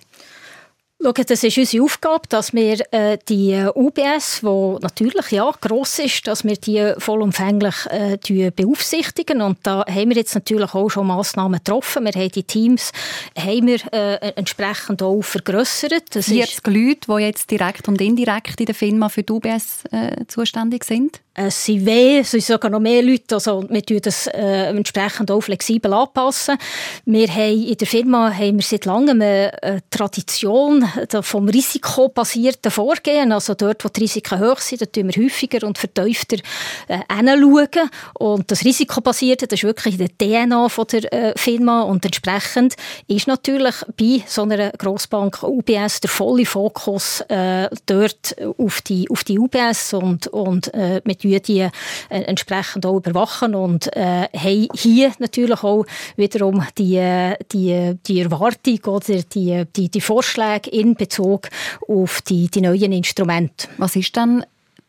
Schau, 1.02 1.12
das 1.12 1.44
ist 1.44 1.58
unsere 1.58 1.84
Aufgabe, 1.84 2.22
dass 2.28 2.54
wir 2.54 2.78
äh, 2.92 3.18
die 3.28 3.62
UBS, 3.74 4.40
die 4.40 4.76
natürlich 4.80 5.30
ja, 5.32 5.50
gross 5.60 5.98
ist, 5.98 6.26
dass 6.26 6.44
wir 6.44 6.56
die 6.56 6.94
vollumfänglich 6.96 7.74
äh, 7.90 8.50
beaufsichtigen. 8.50 9.42
Und 9.42 9.58
da 9.64 9.84
haben 9.86 10.10
wir 10.10 10.16
jetzt 10.16 10.34
natürlich 10.34 10.72
auch 10.72 10.88
schon 10.88 11.08
Massnahmen 11.08 11.58
getroffen. 11.58 12.04
Wir 12.04 12.12
haben 12.12 12.30
die 12.30 12.44
Teams 12.44 12.92
haben 13.36 13.66
wir, 13.66 13.80
äh, 13.92 14.32
entsprechend 14.36 15.02
auch 15.02 15.20
vergrössert. 15.20 16.04
Das 16.14 16.26
40 16.26 16.54
ist 16.54 16.66
Leute, 16.66 17.06
die 17.08 17.22
jetzt 17.22 17.50
direkt 17.50 17.88
und 17.88 18.00
indirekt 18.00 18.60
in 18.60 18.66
der 18.66 18.74
Firma 18.74 19.08
für 19.08 19.24
die 19.24 19.32
UBS 19.32 19.84
äh, 19.90 20.24
zuständig 20.28 20.84
sind? 20.84 21.20
Es 21.36 21.64
sind 21.64 21.84
weh, 21.84 22.20
es 22.20 22.30
sind 22.30 22.44
sogar 22.44 22.70
noch 22.70 22.78
mehr 22.78 23.02
Leute, 23.02 23.34
also 23.34 23.64
wir 23.68 23.84
tun 23.84 23.98
das 24.00 24.28
äh, 24.28 24.68
entsprechend 24.68 25.32
auch 25.32 25.40
flexibel 25.40 25.92
anpassen. 25.92 26.56
Wir 27.06 27.26
haben 27.26 27.66
in 27.66 27.76
der 27.76 27.88
Firma 27.88 28.32
haben 28.32 28.54
wir 28.54 28.62
seit 28.62 28.84
langem 28.84 29.20
eine 29.20 29.82
Tradition 29.90 30.83
vom 31.22 31.48
risikobasierten 31.48 32.70
Vorgehen, 32.70 33.32
also 33.32 33.54
dort, 33.54 33.84
wo 33.84 33.88
die 33.88 34.00
Risiken 34.00 34.40
hoch 34.40 34.58
sind, 34.58 34.82
da 34.82 34.86
tun 34.86 35.10
wir 35.12 35.24
häufiger 35.24 35.66
und 35.66 35.78
vertiefter 35.78 36.36
äh. 36.88 37.88
Und 38.14 38.50
das 38.50 38.64
Risikobasierte, 38.64 39.46
das 39.46 39.60
ist 39.60 39.64
wirklich 39.64 39.98
in 39.98 40.06
der 40.06 40.18
DNA 40.18 40.68
von 40.68 40.86
der 40.90 41.12
äh, 41.12 41.32
Firma 41.36 41.82
und 41.82 42.04
entsprechend 42.04 42.74
ist 43.06 43.26
natürlich 43.26 43.74
bei 43.96 44.22
so 44.26 44.42
einer 44.42 44.70
Grossbank 44.70 45.42
UBS 45.42 46.00
der 46.00 46.10
volle 46.10 46.46
Fokus 46.46 47.20
äh, 47.28 47.68
dort 47.86 48.36
auf 48.58 48.82
die, 48.82 49.08
auf 49.10 49.24
die 49.24 49.38
UBS 49.38 49.94
und, 49.94 50.26
und 50.28 50.72
äh, 50.74 51.00
mit 51.04 51.22
die 51.22 51.60
äh, 51.60 51.70
entsprechend 52.08 52.86
auch 52.86 52.96
überwachen 52.96 53.54
und 53.54 53.94
äh, 53.96 54.28
haben 54.32 54.68
hier 54.74 55.12
natürlich 55.18 55.62
auch 55.62 55.84
wiederum 56.16 56.64
die, 56.78 57.42
die, 57.52 57.94
die 58.06 58.20
Erwartung 58.20 58.78
oder 58.86 59.22
die, 59.22 59.64
die, 59.76 59.88
die 59.88 60.00
Vorschläge 60.00 60.70
in 60.74 60.94
Bezug 60.94 61.48
auf 61.88 62.20
die, 62.22 62.48
die 62.48 62.60
neuen 62.60 62.92
Instrumente. 62.92 63.68
Was 63.78 63.96
ist 63.96 64.16
dann 64.16 64.44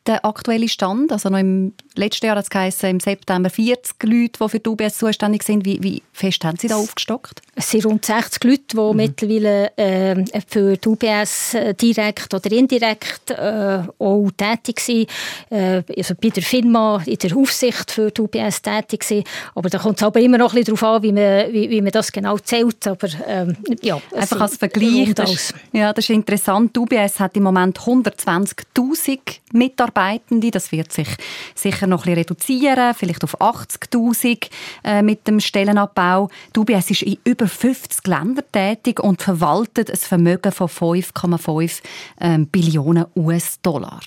der 0.06 0.26
aktuelle 0.26 0.68
Stand? 0.68 1.12
Also 1.12 1.30
noch 1.30 1.40
im 1.40 1.74
letzten 1.96 2.26
Jahr 2.26 2.36
hat 2.36 2.44
es 2.44 2.50
geheißen, 2.50 2.90
im 2.90 3.00
September 3.00 3.50
40 3.50 3.96
Leute, 4.04 4.40
die 4.42 4.50
für 4.50 4.60
die 4.60 4.70
UBS 4.70 4.98
zuständig 4.98 5.44
sind. 5.44 5.66
Wie, 5.66 5.82
wie 5.82 6.04
fest 6.14 6.44
haben 6.44 6.58
Sie 6.58 6.68
da 6.68 6.76
aufgestockt? 6.76 7.42
Es 7.56 7.72
sind 7.72 7.86
rund 7.86 8.06
60 8.06 8.44
Leute, 8.44 8.64
die 8.72 8.78
mhm. 8.78 8.96
mittlerweile 8.96 9.78
äh, 9.78 10.42
für 10.48 10.78
die 10.78 10.88
UBS 10.88 11.54
äh, 11.54 11.74
direkt 11.74 12.34
oder 12.34 12.52
indirekt 12.52 13.32
äh, 13.32 13.80
auch 13.98 14.30
tätig 14.38 14.80
sind. 14.80 15.10
Äh, 15.50 15.84
also 15.98 16.16
bei 16.22 16.30
der 16.30 16.44
Firma 16.44 17.02
in 17.06 17.18
der 17.18 17.36
Aufsicht 17.36 17.92
für 17.92 18.12
die 18.12 18.22
UBS 18.22 18.62
tätig 18.62 19.04
sind. 19.04 19.28
Aber 19.54 19.70
da 19.70 19.78
kommt 19.78 19.98
es 19.98 20.04
aber 20.04 20.20
immer 20.20 20.38
noch 20.38 20.54
ein 20.54 20.60
bisschen 20.60 20.76
darauf 20.76 20.96
an, 20.96 21.04
wie 21.04 21.12
man, 21.12 21.54
wie, 21.54 21.70
wie 21.70 21.82
man 21.82 21.92
das 21.92 22.12
genau 22.12 22.38
zählt. 22.38 22.86
Aber 22.88 23.08
ähm, 23.28 23.56
ja, 23.82 24.02
Einfach 24.16 24.42
als 24.42 24.58
Vergleich. 24.58 25.14
Das, 25.14 25.54
ja, 25.72 25.94
das 25.94 26.06
ist 26.06 26.10
interessant. 26.10 26.76
Die 26.76 26.80
UBS 26.80 27.20
hat 27.20 27.36
im 27.38 27.44
Moment 27.44 27.80
120'000 27.80 29.20
Mitarbeitende. 29.54 30.52
Das 30.52 30.72
wird 30.72 30.92
sich 30.92 31.08
sicher 31.54 31.85
noch 31.88 32.06
ein 32.06 32.14
reduzieren, 32.14 32.94
vielleicht 32.94 33.24
auf 33.24 33.40
80'000 33.40 34.50
äh, 34.84 35.02
mit 35.02 35.28
dem 35.28 35.40
Stellenabbau. 35.40 36.30
UBS 36.56 36.92
ist 36.92 37.04
in 37.04 37.18
über 37.24 37.48
50 37.48 38.08
Ländern 38.08 38.46
tätig 38.52 39.00
und 39.00 39.22
verwaltet 39.22 39.90
ein 39.90 39.98
Vermögen 39.98 40.52
von 40.52 40.68
5,5 40.68 41.82
ähm, 42.20 42.48
Billionen 42.48 43.06
US-Dollar. 43.16 44.02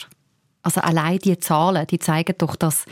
Also 0.63 0.81
allein 0.81 1.19
die 1.19 1.39
Zahlen, 1.39 1.87
die 1.87 1.99
zeigen 1.99 2.35
doch, 2.39 2.57
dass 2.57 2.85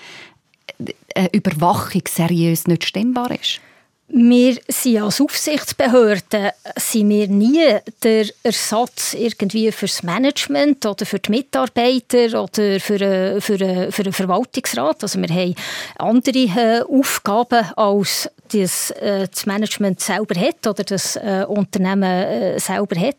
eine 1.14 1.32
Überwachung 1.32 2.02
seriös 2.08 2.66
nicht 2.66 2.84
stemmbar 2.84 3.30
ist. 3.30 3.60
Wir 4.08 4.56
sind 4.68 5.02
als 5.02 5.20
Aufsichtsbehörde 5.20 6.52
sind 6.76 7.08
wir 7.08 7.26
nie 7.26 7.76
der 8.04 8.26
Ersatz 8.44 9.14
irgendwie 9.14 9.72
fürs 9.72 10.04
Management 10.04 10.86
oder 10.86 11.04
für 11.04 11.18
die 11.18 11.32
Mitarbeiter 11.32 12.40
oder 12.40 12.78
für, 12.78 13.00
einen, 13.00 13.40
für, 13.40 13.54
einen, 13.54 13.90
für 13.90 14.02
einen 14.02 14.12
Verwaltungsrat. 14.12 15.02
Also 15.02 15.20
wir 15.20 15.28
haben 15.28 15.56
andere 15.98 16.38
äh, 16.38 16.82
Aufgaben 16.82 17.64
als 17.75 18.30
das, 18.52 18.90
äh, 18.92 19.28
das 19.28 19.46
Management 19.46 20.00
selber 20.00 20.38
hat 20.40 20.66
oder 20.66 20.84
das 20.84 21.16
äh, 21.16 21.44
Unternehmen 21.48 22.02
äh, 22.02 22.58
selber 22.58 23.00
hat. 23.00 23.16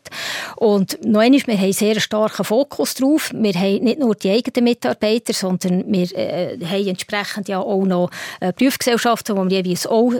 Und 0.56 0.98
noch 1.04 1.20
einmal, 1.20 1.40
wir 1.46 1.54
haben 1.54 1.64
einen 1.64 1.72
sehr 1.72 2.00
starken 2.00 2.44
Fokus 2.44 2.94
drauf. 2.94 3.30
Wir 3.34 3.54
haben 3.54 3.84
nicht 3.84 3.98
nur 3.98 4.14
die 4.14 4.30
eigenen 4.30 4.64
Mitarbeiter, 4.64 5.32
sondern 5.32 5.84
wir 5.86 6.16
äh, 6.16 6.58
haben 6.64 6.88
entsprechend 6.88 7.48
ja 7.48 7.60
auch 7.60 7.84
noch 7.84 8.10
äh, 8.40 8.52
Prüfgesellschaften, 8.52 9.36
die 9.36 9.50
wir 9.50 9.62
jeweils 9.62 9.86
auch 9.86 10.12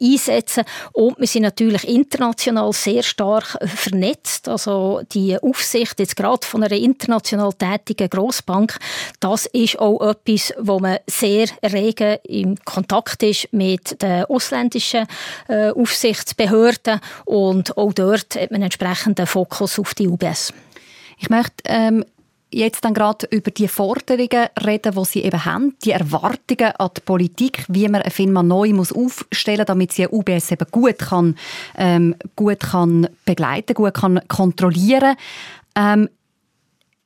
einsetzen. 0.00 0.64
Und 0.92 1.18
wir 1.18 1.26
sind 1.26 1.42
natürlich 1.42 1.88
international 1.88 2.72
sehr 2.72 3.02
stark 3.02 3.58
vernetzt. 3.66 4.48
Also 4.48 5.02
die 5.12 5.36
Aufsicht 5.40 5.98
jetzt 5.98 6.16
gerade 6.16 6.46
von 6.46 6.62
einer 6.62 6.76
international 6.76 7.52
tätigen 7.52 8.08
Grossbank, 8.08 8.78
das 9.20 9.46
ist 9.46 9.78
auch 9.78 10.00
etwas, 10.00 10.52
wo 10.58 10.78
man 10.78 10.98
sehr 11.06 11.46
rege 11.64 12.20
im 12.24 12.56
Kontakt 12.64 13.22
ist 13.22 13.52
mit 13.52 14.00
den 14.02 14.24
ausländischen 14.52 15.06
äh, 15.48 15.70
Aufsichtsbehörden 15.70 17.00
und 17.24 17.76
auch 17.76 17.92
dort 17.92 18.34
hat 18.34 18.50
man 18.50 18.56
einen 18.56 18.64
entsprechenden 18.64 19.26
Fokus 19.26 19.78
auf 19.78 19.94
die 19.94 20.08
UBS. 20.08 20.52
Ich 21.18 21.30
möchte 21.30 21.62
ähm, 21.64 22.04
jetzt 22.50 22.84
dann 22.84 22.94
gerade 22.94 23.26
über 23.30 23.50
die 23.50 23.68
Forderungen 23.68 24.48
reden, 24.64 24.94
die 24.94 25.04
Sie 25.04 25.22
eben 25.22 25.44
haben, 25.44 25.76
die 25.84 25.92
Erwartungen 25.92 26.72
an 26.76 26.90
die 26.96 27.00
Politik, 27.00 27.64
wie 27.68 27.88
man 27.88 28.02
eine 28.02 28.10
Firma 28.10 28.42
neu 28.42 28.72
muss 28.72 28.92
aufstellen 28.92 29.58
muss, 29.58 29.66
damit 29.66 29.92
sie 29.92 30.06
eine 30.06 30.12
UBS 30.12 30.50
eben 30.50 30.66
gut 30.70 30.98
kann, 30.98 31.36
ähm, 31.76 32.14
gut 32.36 32.60
kann 32.60 33.08
begleiten, 33.24 33.74
gut 33.74 33.94
kann 33.94 34.20
kontrollieren. 34.28 35.16
Ähm, 35.74 36.08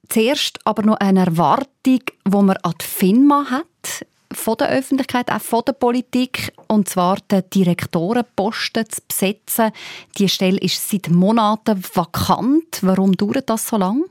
zuerst 0.09 0.59
aber 0.65 0.83
noch 0.83 0.97
eine 0.97 1.27
Erwartung, 1.27 1.69
die 1.85 2.31
man 2.31 2.57
an 2.57 2.75
die 2.81 2.85
FINMA 2.85 3.47
hat 3.51 4.07
von 4.37 4.57
der 4.59 4.69
Öffentlichkeit, 4.69 5.31
auch 5.31 5.41
von 5.41 5.63
der 5.67 5.73
Politik, 5.73 6.53
und 6.69 6.89
zwar 6.89 7.17
den 7.31 7.43
Direktorenposten 7.53 8.89
zu 8.89 9.01
besetzen. 9.09 9.73
Die 10.19 10.29
Stelle 10.29 10.59
ist 10.59 10.89
seit 10.89 11.11
Monaten 11.11 11.83
vakant. 11.95 12.81
Warum 12.83 13.17
dauert 13.17 13.51
das 13.51 13.69
so 13.69 13.77
lange? 13.77 14.05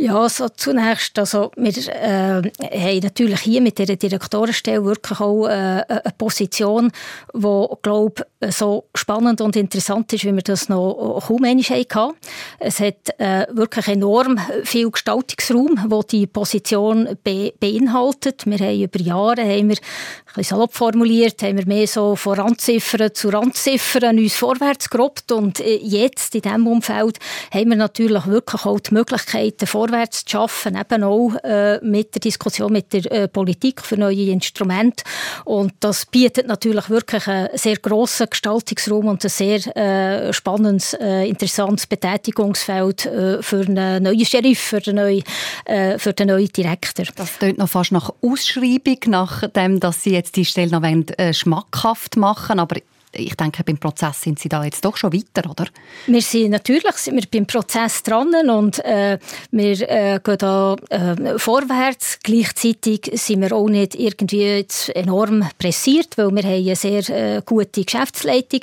Ja, 0.00 0.16
also 0.16 0.48
zunächst, 0.48 1.18
also 1.18 1.50
wir 1.56 1.72
äh, 1.88 2.40
haben 2.40 3.00
natürlich 3.02 3.40
hier 3.40 3.60
mit 3.60 3.78
dieser 3.78 3.96
Direktorenstelle 3.96 4.84
wirklich 4.84 5.18
auch 5.18 5.48
äh, 5.48 5.82
eine 5.88 6.02
Position, 6.16 6.92
die, 7.34 7.66
glaube 7.82 8.24
so 8.48 8.84
spannend 8.94 9.40
und 9.40 9.56
interessant 9.56 10.12
ist, 10.12 10.24
wie 10.24 10.32
wir 10.32 10.42
das 10.42 10.68
noch 10.68 11.20
kaum 11.26 11.42
einmal 11.42 11.64
hatten. 11.64 12.14
Es 12.60 12.78
hat 12.78 13.18
äh, 13.18 13.46
wirklich 13.50 13.88
enorm 13.88 14.38
viel 14.62 14.88
Gestaltungsraum, 14.88 15.86
wo 15.88 16.02
die 16.02 16.28
Position 16.28 17.16
be 17.24 17.52
beinhaltet. 17.58 18.46
Wir 18.46 18.58
haben 18.58 18.80
über 18.80 19.00
Jahre, 19.00 19.42
haben 19.42 19.68
wir, 19.68 19.78
ein 19.78 20.34
bisschen 20.36 20.44
salopp 20.44 20.74
formuliert, 20.74 21.42
haben 21.42 21.58
wir 21.58 21.66
mehr 21.66 21.88
so 21.88 22.14
von 22.14 22.38
Randziffern 22.38 23.12
zu 23.12 23.30
Randziffern 23.30 24.16
uns 24.16 24.36
vorwärts 24.36 24.88
gerobbt 24.90 25.32
und 25.32 25.58
äh, 25.58 25.78
jetzt 25.82 26.36
in 26.36 26.42
diesem 26.42 26.68
Umfeld 26.68 27.18
haben 27.52 27.70
wir 27.70 27.76
natürlich 27.76 28.26
wirklich 28.26 28.64
auch 28.64 28.78
die 28.78 28.94
Möglichkeiten, 28.94 29.66
vorwärts 29.88 30.24
zu 30.24 30.30
schaffen, 30.30 30.76
eben 30.76 31.02
auch 31.02 31.34
äh, 31.42 31.78
mit 31.82 32.14
der 32.14 32.20
Diskussion 32.20 32.72
mit 32.72 32.92
der 32.92 33.10
äh, 33.10 33.28
Politik 33.28 33.82
für 33.82 33.96
neue 33.96 34.30
Instrumente. 34.30 35.04
Und 35.44 35.72
das 35.80 36.06
bietet 36.06 36.46
natürlich 36.46 36.90
wirklich 36.90 37.26
einen 37.26 37.48
sehr 37.54 37.76
grossen 37.76 38.28
Gestaltungsraum 38.30 39.08
und 39.08 39.24
ein 39.24 39.30
sehr 39.30 39.76
äh, 39.76 40.32
spannendes, 40.32 40.94
äh, 40.94 41.28
interessantes 41.28 41.86
Betätigungsfeld 41.86 43.06
äh, 43.06 43.42
für 43.42 43.60
einen 43.60 44.02
neuen 44.02 44.24
Sheriff, 44.24 44.58
für 44.58 44.80
den 44.80 44.96
neuen, 44.96 45.22
äh, 45.64 45.98
für 45.98 46.14
neuen 46.24 46.48
Direktor. 46.48 47.06
Das 47.16 47.38
klingt 47.38 47.58
noch 47.58 47.68
fast 47.68 47.92
nach 47.92 48.10
Ausschreibung, 48.22 48.98
nachdem, 49.06 49.80
dass 49.80 50.02
Sie 50.02 50.12
jetzt 50.12 50.36
die 50.36 50.44
Stelle 50.44 50.70
noch 50.70 50.82
wollen, 50.82 51.08
äh, 51.18 51.32
schmackhaft 51.32 52.16
machen 52.16 52.60
aber 52.60 52.76
ich 53.12 53.34
denke, 53.36 53.64
beim 53.64 53.78
Prozess 53.78 54.22
sind 54.22 54.38
Sie 54.38 54.48
da 54.48 54.64
jetzt 54.64 54.84
doch 54.84 54.96
schon 54.96 55.12
weiter, 55.12 55.48
oder? 55.50 55.66
Wir 56.06 56.22
sind 56.22 56.50
natürlich 56.50 56.96
sind 56.96 57.16
wir 57.16 57.24
beim 57.30 57.46
Prozess 57.46 58.02
dran 58.02 58.32
und 58.48 58.84
äh, 58.84 59.18
wir 59.50 59.88
äh, 59.88 60.20
gehen 60.22 60.38
da 60.38 60.76
äh, 60.90 61.38
vorwärts. 61.38 62.18
Gleichzeitig 62.22 63.10
sind 63.14 63.40
wir 63.40 63.52
auch 63.52 63.68
nicht 63.68 63.94
irgendwie 63.94 64.42
jetzt 64.42 64.90
enorm 64.90 65.48
pressiert, 65.58 66.16
weil 66.16 66.30
wir 66.30 66.42
haben 66.42 66.66
eine 66.66 66.76
sehr 66.76 67.08
äh, 67.08 67.42
gute 67.44 67.84
Geschäftsleitung, 67.84 68.60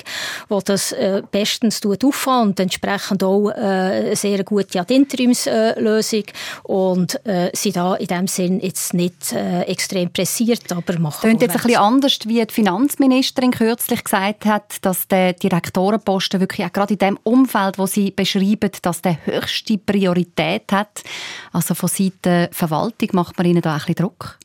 die 0.49 0.59
das 0.65 0.91
äh, 0.91 1.21
bestens 1.29 1.81
auffahren 1.85 2.49
und 2.49 2.59
entsprechend 2.59 3.23
auch 3.23 3.49
äh, 3.49 3.53
eine 3.53 4.15
sehr 4.15 4.43
gute 4.43 4.85
Interimslösung 4.87 6.23
und 6.63 7.19
sind 7.53 7.75
da 7.75 7.95
in 7.95 8.07
dem 8.07 8.27
Sinn 8.27 8.59
jetzt 8.59 8.93
nicht 8.93 9.33
extrem 9.33 10.11
pressiert, 10.11 10.71
aber 10.71 10.99
machen 10.99 11.21
Klingt 11.21 11.41
jetzt 11.41 11.55
ein 11.55 11.61
bisschen 11.61 11.79
anders, 11.79 12.19
wie 12.25 12.45
die 12.45 12.53
Finanzministerin 12.53 13.51
kürzlich 13.51 14.03
gesagt 14.03 14.34
gesagt 14.39 14.45
hat, 14.45 14.85
dass 14.85 15.07
der 15.07 15.33
Direktorenposten 15.33 16.39
wirklich 16.39 16.65
auch 16.65 16.73
gerade 16.73 16.93
in 16.93 16.99
dem 16.99 17.19
Umfeld, 17.23 17.77
wo 17.77 17.85
Sie 17.85 18.11
beschreiben, 18.11 18.71
dass 18.81 19.01
der 19.01 19.25
höchste 19.25 19.77
Priorität 19.77 20.71
hat. 20.71 21.03
Also 21.51 21.73
von 21.73 21.89
Seiten 21.89 22.47
Verwaltung 22.51 23.09
macht 23.13 23.37
man 23.37 23.47
Ihnen 23.47 23.61
da 23.61 23.73
ein 23.73 23.79
bisschen 23.79 23.95
Druck? 23.95 24.37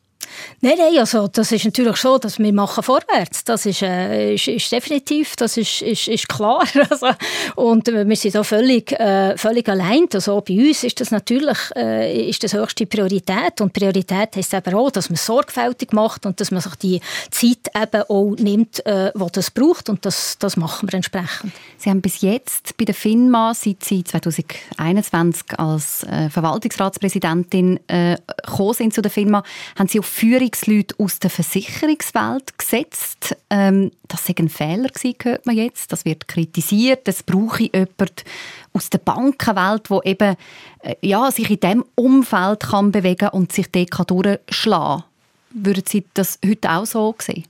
Nein, 0.61 0.75
nein, 0.77 0.99
also 0.99 1.29
das 1.29 1.53
ist 1.53 1.65
natürlich 1.65 1.97
so, 1.97 2.19
dass 2.19 2.39
wir 2.39 2.53
machen 2.53 2.83
vorwärts. 2.83 3.45
Das 3.45 3.65
ist, 3.65 3.83
äh, 3.83 4.35
ist, 4.35 4.49
ist 4.49 4.71
definitiv, 4.71 5.35
das 5.37 5.57
ist, 5.57 5.83
ist, 5.83 6.09
ist 6.09 6.29
klar. 6.29 6.65
Also, 6.91 7.09
und 7.57 7.87
wir 7.87 8.17
sind 8.17 8.35
da 8.35 8.43
völlig, 8.43 8.93
äh, 8.93 9.37
völlig 9.37 9.69
allein. 9.69 10.07
Also 10.13 10.41
bei 10.41 10.55
uns 10.55 10.83
ist 10.83 11.01
das 11.01 11.11
natürlich 11.11 11.59
äh, 11.77 12.29
ist 12.29 12.43
das 12.43 12.53
höchste 12.53 12.87
Priorität. 12.87 13.61
Und 13.61 13.73
Priorität 13.73 14.37
heisst 14.37 14.55
eben 14.55 14.75
auch, 14.75 14.91
dass 14.91 15.09
man 15.09 15.17
sorgfältig 15.17 15.93
macht 15.93 16.27
und 16.27 16.41
dass 16.41 16.51
man 16.51 16.61
sich 16.61 16.75
die 16.77 17.01
Zeit 17.31 17.71
eben 17.75 18.03
auch 18.09 18.35
nimmt, 18.37 18.85
äh, 18.87 19.13
die 19.15 19.27
das 19.33 19.51
braucht. 19.51 19.89
Und 19.89 20.05
das, 20.05 20.37
das 20.39 20.57
machen 20.57 20.91
wir 20.91 20.95
entsprechend. 20.95 21.53
Sie 21.79 21.91
haben 21.91 22.01
bis 22.01 22.21
jetzt 22.23 22.77
bei 22.77 22.85
der 22.85 22.95
FINMA, 22.95 23.55
seit 23.55 23.85
Sie 23.85 24.05
2021 24.05 25.59
als 25.59 26.03
äh, 26.05 26.29
Verwaltungsratspräsidentin 26.29 27.81
äh, 27.89 28.17
gekommen 28.45 28.75
sind 28.75 28.95
zu 28.95 29.03
der 29.03 29.11
FINMA, 29.11 29.43
haben 29.79 29.89
Sie 29.89 29.99
auf 29.99 30.10
Führungsleute 30.11 30.95
aus 30.99 31.19
der 31.19 31.31
Versicherungswelt 31.31 32.59
gesetzt. 32.59 33.37
Ähm, 33.49 33.91
das 34.09 34.27
sei 34.27 34.35
ein 34.39 34.49
Fehler 34.49 34.89
gewesen, 34.89 35.17
hört 35.23 35.47
man 35.47 35.57
jetzt. 35.57 35.93
Das 35.93 36.05
wird 36.05 36.29
kritisiert. 36.29 37.07
Es 37.09 37.23
brauche 37.23 37.71
jemand 37.73 38.25
aus 38.73 38.91
der 38.91 38.99
Bankenwelt, 38.99 39.89
der 39.89 40.07
eben 40.07 40.37
äh, 40.83 40.95
ja, 41.01 41.31
sich 41.31 41.51
in 41.51 41.61
diesem 41.61 41.85
Umfeld 41.95 42.61
kann 42.61 42.93
bewegen 42.93 43.29
und 43.31 43.53
sich 43.53 43.69
dort 43.71 44.11
durchschlagen 44.11 45.03
kann. 45.03 45.05
Würden 45.53 45.85
Sie 45.87 46.05
das 46.15 46.39
heute 46.45 46.71
auch 46.71 46.87
so 46.87 47.15
sehen? 47.19 47.45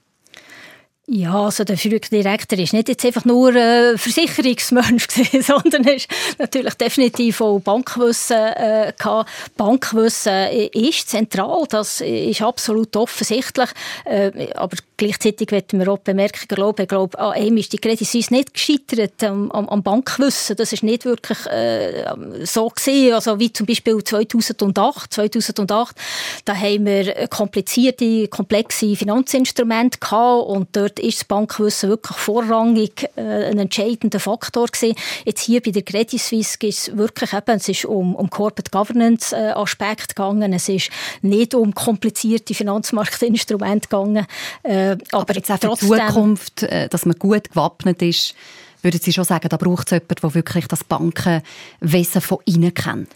Ja, 1.13 1.47
also 1.47 1.65
der 1.65 1.75
Direktor 1.75 2.57
ist 2.61 2.73
nicht 2.73 2.89
jetzt 2.89 3.05
einfach 3.05 3.25
nur 3.25 3.53
äh, 3.53 3.99
Versicherungsmensch 3.99 5.09
gewesen, 5.09 5.43
sondern 5.43 5.83
ist 5.83 6.07
natürlich 6.39 6.75
definitiv 6.75 7.41
auch 7.41 7.59
Bankwissen 7.59 8.37
äh, 8.37 8.93
gehabt. 8.97 9.29
Bankwissen 9.57 10.33
äh, 10.33 10.67
ist 10.67 11.09
zentral, 11.09 11.65
das 11.69 12.01
ist 12.01 12.43
absolut 12.43 12.97
offensichtlich. 12.97 13.71
Äh, 14.05 14.53
aber 14.55 14.77
gleichzeitig 15.01 15.51
werden 15.51 15.81
wir 15.81 15.89
auch 15.89 15.99
bemerken, 15.99 16.47
glaube, 16.47 16.83
ich 16.83 16.89
glaube, 16.89 17.19
an 17.19 17.33
einem 17.33 17.57
ist 17.57 17.73
die 17.73 17.79
Credit 17.79 18.07
Suisse 18.07 18.33
nicht 18.35 18.53
gescheitert 18.53 19.25
am, 19.25 19.51
am, 19.51 19.83
Bankwissen. 19.83 20.57
Das 20.57 20.75
ist 20.75 20.83
nicht 20.83 21.07
wirklich 21.07 21.47
äh, 21.47 22.05
so 22.45 22.69
gesehen, 22.69 23.15
also 23.15 23.39
wie 23.39 23.51
zum 23.51 23.65
Beispiel 23.65 24.05
2008. 24.05 25.15
2008, 25.15 25.97
da 26.45 26.55
haben 26.55 26.85
wir 26.85 27.29
komplizierte, 27.29 28.29
komplexe 28.29 28.95
Finanzinstrumente 28.95 29.99
gehabt 30.01 30.47
und 30.47 30.69
dort 30.77 30.99
ist 30.99 31.21
das 31.21 31.25
Bankwissen 31.25 31.89
wirklich 31.89 32.19
vorrangig 32.19 33.09
äh, 33.17 33.47
ein 33.47 33.59
entscheidender 33.59 34.21
Faktor 34.21 34.67
gewesen. 34.67 34.95
Jetzt 35.25 35.41
hier 35.41 35.63
bei 35.63 35.71
der 35.71 35.83
Credit 35.83 36.21
Suisse 36.21 36.59
geht 36.59 36.75
es 36.75 36.95
wirklich 36.95 37.33
eben, 37.33 37.57
es 37.57 37.69
ist 37.71 37.87
um, 37.87 38.15
um 38.15 38.29
Corporate 38.29 38.71
Governance 38.71 39.35
äh, 39.35 39.53
Aspekt 39.53 40.15
gegangen, 40.15 40.53
es 40.53 40.69
ist 40.69 40.91
nicht 41.23 41.55
um 41.55 41.75
komplizierte 41.75 42.53
Finanzmarktinstrumente 42.53 43.89
gegangen. 43.89 44.27
Äh, 44.63 44.90
aber, 44.91 45.05
aber 45.13 45.35
jetzt 45.35 45.51
auch 45.51 45.59
für 45.59 45.87
die 45.87 46.07
Zukunft, 46.07 46.63
äh, 46.63 46.89
dass 46.89 47.07
man 47.07 47.17
gut 47.19 47.51
gewappnet 47.51 48.03
ist, 48.03 48.35
würden 48.83 49.01
Sie 49.01 49.13
schon 49.13 49.25
sagen, 49.25 49.49
da 49.49 49.57
braucht 49.57 49.89
es 49.89 49.91
jemanden, 49.93 50.15
der 50.23 50.35
wirklich 50.35 50.67
das 50.69 50.85
Bankenwesen 50.85 52.21
von 52.21 52.39
innen 52.47 52.73
kennt? 52.73 53.11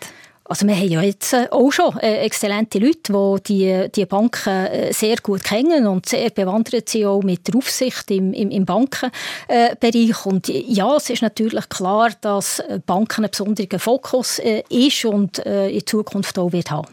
Also 0.46 0.66
wir 0.66 0.76
haben 0.76 0.88
ja 0.88 1.00
jetzt 1.00 1.32
äh, 1.32 1.48
auch 1.50 1.70
schon 1.70 1.96
äh, 2.00 2.18
exzellente 2.18 2.78
Leute, 2.78 3.42
die, 3.46 3.88
die 3.88 3.90
die 3.94 4.04
Banken 4.04 4.66
äh, 4.66 4.92
sehr 4.92 5.16
gut 5.22 5.42
kennen 5.42 5.86
und 5.86 6.06
sehr 6.06 6.28
bewandert 6.28 6.90
sind 6.90 7.06
auch 7.06 7.22
mit 7.22 7.48
der 7.48 7.56
Aufsicht 7.56 8.10
im, 8.10 8.34
im, 8.34 8.50
im 8.50 8.66
Bankenbereich. 8.66 10.26
Und 10.26 10.48
ja, 10.48 10.96
es 10.96 11.08
ist 11.08 11.22
natürlich 11.22 11.66
klar, 11.70 12.10
dass 12.20 12.62
Banken 12.84 13.24
ein 13.24 13.30
besonderer 13.30 13.78
Fokus 13.78 14.38
ist 14.68 15.04
und 15.06 15.38
in 15.38 15.86
Zukunft 15.86 16.38
auch 16.38 16.52
wird 16.52 16.70
haben. 16.70 16.88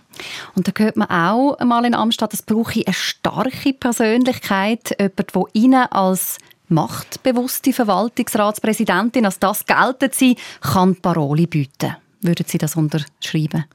Und 0.56 0.68
da 0.68 0.72
hört 0.78 0.96
man 0.96 1.10
auch 1.10 1.56
einmal 1.56 1.86
in 1.86 1.94
Amstatt, 1.94 2.34
es 2.34 2.44
brauche 2.44 2.82
eine 2.86 2.94
starke 2.94 3.74
Persönlichkeit, 3.74 4.96
jemand, 4.98 5.36
der 5.36 5.44
Ihnen 5.54 5.86
als 5.92 6.38
machtbewusste 6.70 7.74
Verwaltungsratspräsidentin, 7.74 9.26
als 9.26 9.40
das 9.40 9.66
gelten 9.66 10.10
sie, 10.14 10.38
kann 10.62 10.96
Parole 10.96 11.48
bieten. 11.48 11.98
Würden 12.22 12.46
Sie 12.48 12.58
das 12.58 12.76
unterschreiben? 12.76 13.66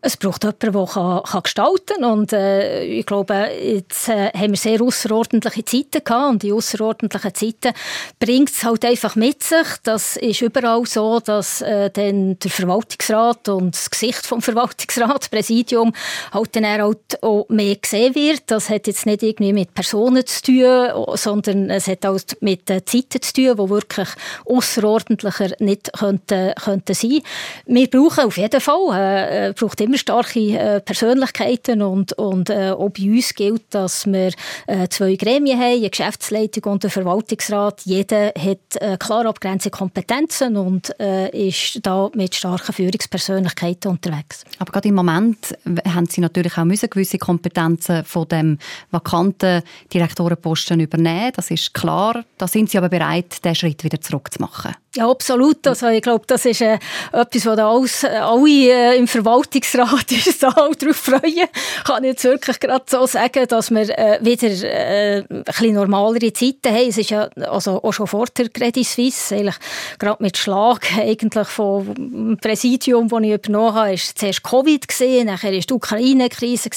Es 0.00 0.16
braucht 0.16 0.44
jemanden, 0.44 0.72
der 0.72 0.86
kann, 0.86 1.22
kann 1.24 1.42
gestalten 1.42 1.96
kann. 2.00 2.04
Und 2.04 2.32
äh, 2.32 2.84
ich 2.84 3.04
glaube, 3.04 3.48
jetzt 3.60 4.08
äh, 4.08 4.30
haben 4.32 4.50
wir 4.50 4.56
sehr 4.56 4.80
außerordentliche 4.80 5.64
Zeiten 5.64 6.04
gehabt. 6.04 6.30
Und 6.30 6.42
die 6.44 6.52
außerordentlichen 6.52 7.34
Zeiten 7.34 7.72
bringt 8.20 8.50
es 8.50 8.62
halt 8.62 8.84
einfach 8.84 9.16
mit 9.16 9.42
sich. 9.42 9.66
Das 9.82 10.16
ist 10.16 10.40
überall 10.40 10.86
so, 10.86 11.18
dass 11.18 11.62
äh, 11.62 11.90
dann 11.90 12.38
der 12.38 12.50
Verwaltungsrat 12.50 13.48
und 13.48 13.74
das 13.74 13.90
Gesicht 13.90 14.24
vom 14.24 14.40
Verwaltungsrat, 14.48 15.22
das 15.22 15.28
Präsidium, 15.30 15.92
halt 16.32 16.54
dann 16.54 16.66
halt 16.66 17.20
auch 17.20 17.48
mehr 17.48 17.74
gesehen 17.74 18.14
wird. 18.14 18.42
Das 18.46 18.70
hat 18.70 18.86
jetzt 18.86 19.04
nicht 19.04 19.24
irgendwie 19.24 19.52
mit 19.52 19.74
Personen 19.74 20.24
zu 20.24 20.42
tun, 20.42 21.16
sondern 21.16 21.70
es 21.70 21.88
hat 21.88 22.06
auch 22.06 22.20
mit 22.38 22.68
den 22.68 22.86
Zeiten 22.86 23.20
zu 23.20 23.32
tun, 23.32 23.56
die 23.56 23.70
wirklich 23.70 24.08
außerordentlicher 24.44 25.56
nicht 25.58 25.92
könnten, 25.92 26.54
könnten 26.54 26.94
sein. 26.94 27.20
Wir 27.66 27.90
brauchen 27.90 28.26
auf 28.26 28.36
jeden 28.36 28.60
Fall, 28.60 29.48
äh, 29.48 29.52
braucht 29.54 29.80
immer 29.88 29.98
starke 29.98 30.40
äh, 30.40 30.80
Persönlichkeiten 30.80 31.82
und, 31.82 32.12
und 32.12 32.50
äh, 32.50 32.70
auch 32.70 32.90
bei 32.90 33.04
uns 33.04 33.34
gilt, 33.34 33.62
dass 33.70 34.06
wir 34.06 34.32
äh, 34.66 34.88
zwei 34.88 35.16
Gremien 35.16 35.58
haben, 35.58 35.78
eine 35.78 35.90
Geschäftsleitung 35.90 36.72
und 36.72 36.84
einen 36.84 36.90
Verwaltungsrat. 36.90 37.82
Jeder 37.84 38.28
hat 38.28 38.76
äh, 38.80 38.96
klar 38.98 39.26
abgrenzte 39.26 39.70
Kompetenzen 39.70 40.56
und 40.56 40.92
äh, 41.00 41.48
ist 41.48 41.80
da 41.82 42.10
mit 42.14 42.34
starken 42.34 42.72
Führungspersönlichkeiten 42.72 43.90
unterwegs. 43.90 44.44
Aber 44.58 44.72
gerade 44.72 44.88
im 44.88 44.94
Moment 44.94 45.56
haben 45.86 46.06
Sie 46.06 46.20
natürlich 46.20 46.58
auch 46.58 46.64
müssen 46.64 46.90
gewisse 46.90 47.18
Kompetenzen 47.18 48.04
von 48.04 48.28
dem 48.28 48.58
vakanten 48.90 49.62
Direktorenposten 49.92 50.80
übernehmen. 50.80 51.32
Das 51.34 51.50
ist 51.50 51.72
klar. 51.72 52.24
Da 52.36 52.46
sind 52.46 52.70
Sie 52.70 52.78
aber 52.78 52.88
bereit, 52.88 53.44
den 53.44 53.54
Schritt 53.54 53.84
wieder 53.84 54.00
zurückzumachen. 54.00 54.74
Ja, 54.96 55.10
absolut. 55.10 55.66
Also 55.66 55.88
ich 55.88 56.00
glaube, 56.00 56.24
das 56.26 56.46
ist 56.46 56.62
äh, 56.62 56.78
etwas, 57.12 57.44
was 57.44 57.58
alles, 57.58 58.04
äh, 58.04 58.06
alle 58.06 58.48
äh, 58.48 58.96
im 58.96 59.06
Verwaltungsrat 59.06 60.10
ist 60.26 60.42
da 60.42 60.48
auch 60.48 60.74
darauf 60.74 60.96
freuen. 60.96 61.46
Kann 61.84 62.04
ich 62.04 62.12
jetzt 62.12 62.24
wirklich 62.24 62.58
gerade 62.58 62.84
so 62.88 63.04
sagen, 63.04 63.46
dass 63.48 63.70
wir 63.70 63.98
äh, 63.98 64.18
wieder 64.22 64.48
äh, 64.48 65.18
ein 65.28 65.44
bisschen 65.44 65.74
normalere 65.74 66.32
Zeiten 66.32 66.74
haben. 66.74 66.88
Es 66.88 66.96
ist 66.96 67.10
ja 67.10 67.28
also 67.36 67.82
auch 67.82 67.92
schon 67.92 68.06
vor 68.06 68.26
der 68.36 68.48
Credit 68.48 68.86
Suisse, 68.86 69.36
eigentlich 69.36 69.56
gerade 69.98 70.22
mit 70.22 70.38
Schlag 70.38 70.86
eigentlich 70.98 71.48
vom 71.48 72.38
Präsidium, 72.40 73.08
das 73.08 73.20
ich 73.22 73.30
übernommen 73.32 73.74
habe, 73.74 73.92
ist 73.92 74.18
zuerst 74.18 74.42
Covid 74.42 74.88
gesehen, 74.88 75.26
nachher 75.26 75.52
ist 75.52 75.68
die 75.68 75.74
Ukraine-Krise 75.74 76.70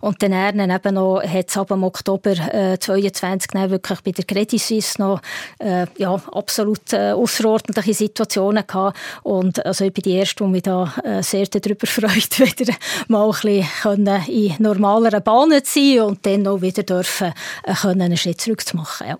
und 0.00 0.22
dann 0.22 0.32
eben 0.32 0.94
noch 0.94 1.22
hat 1.22 1.48
es 1.48 1.56
ab 1.56 1.72
im 1.72 1.82
Oktober 1.82 2.30
äh, 2.30 2.78
22 2.78 3.52
wirklich 3.68 4.00
bei 4.02 4.12
der 4.12 4.24
Credit 4.24 4.60
Suisse 4.60 5.00
noch 5.00 5.20
äh, 5.58 5.86
ja, 5.96 6.14
absolut 6.32 6.92
äh, 6.92 7.14
außerordentliche 7.48 7.94
Situationen 7.94 8.66
gehabt. 8.66 8.96
Und 9.22 9.64
also 9.64 9.84
ich 9.84 9.92
bin 9.92 10.02
die 10.02 10.14
Erste, 10.14 10.44
die 10.44 10.50
mich 10.50 10.62
da 10.62 10.92
äh, 11.04 11.22
sehr 11.22 11.46
darüber 11.46 11.86
freut, 11.86 12.38
wieder 12.38 12.74
mal 13.08 13.30
ein 13.30 13.64
bisschen 13.84 14.06
in 14.28 14.54
normaleren 14.58 15.22
Bahnen 15.22 15.64
zu 15.64 15.80
sein 15.80 16.00
und 16.00 16.26
dann 16.26 16.46
auch 16.46 16.60
wieder 16.60 16.82
dürfen, 16.82 17.32
äh, 17.64 17.88
einen 17.88 18.16
Schritt 18.16 18.40
zurück 18.40 18.66
zu 18.66 18.76
machen. 18.76 19.08
Ja. 19.08 19.18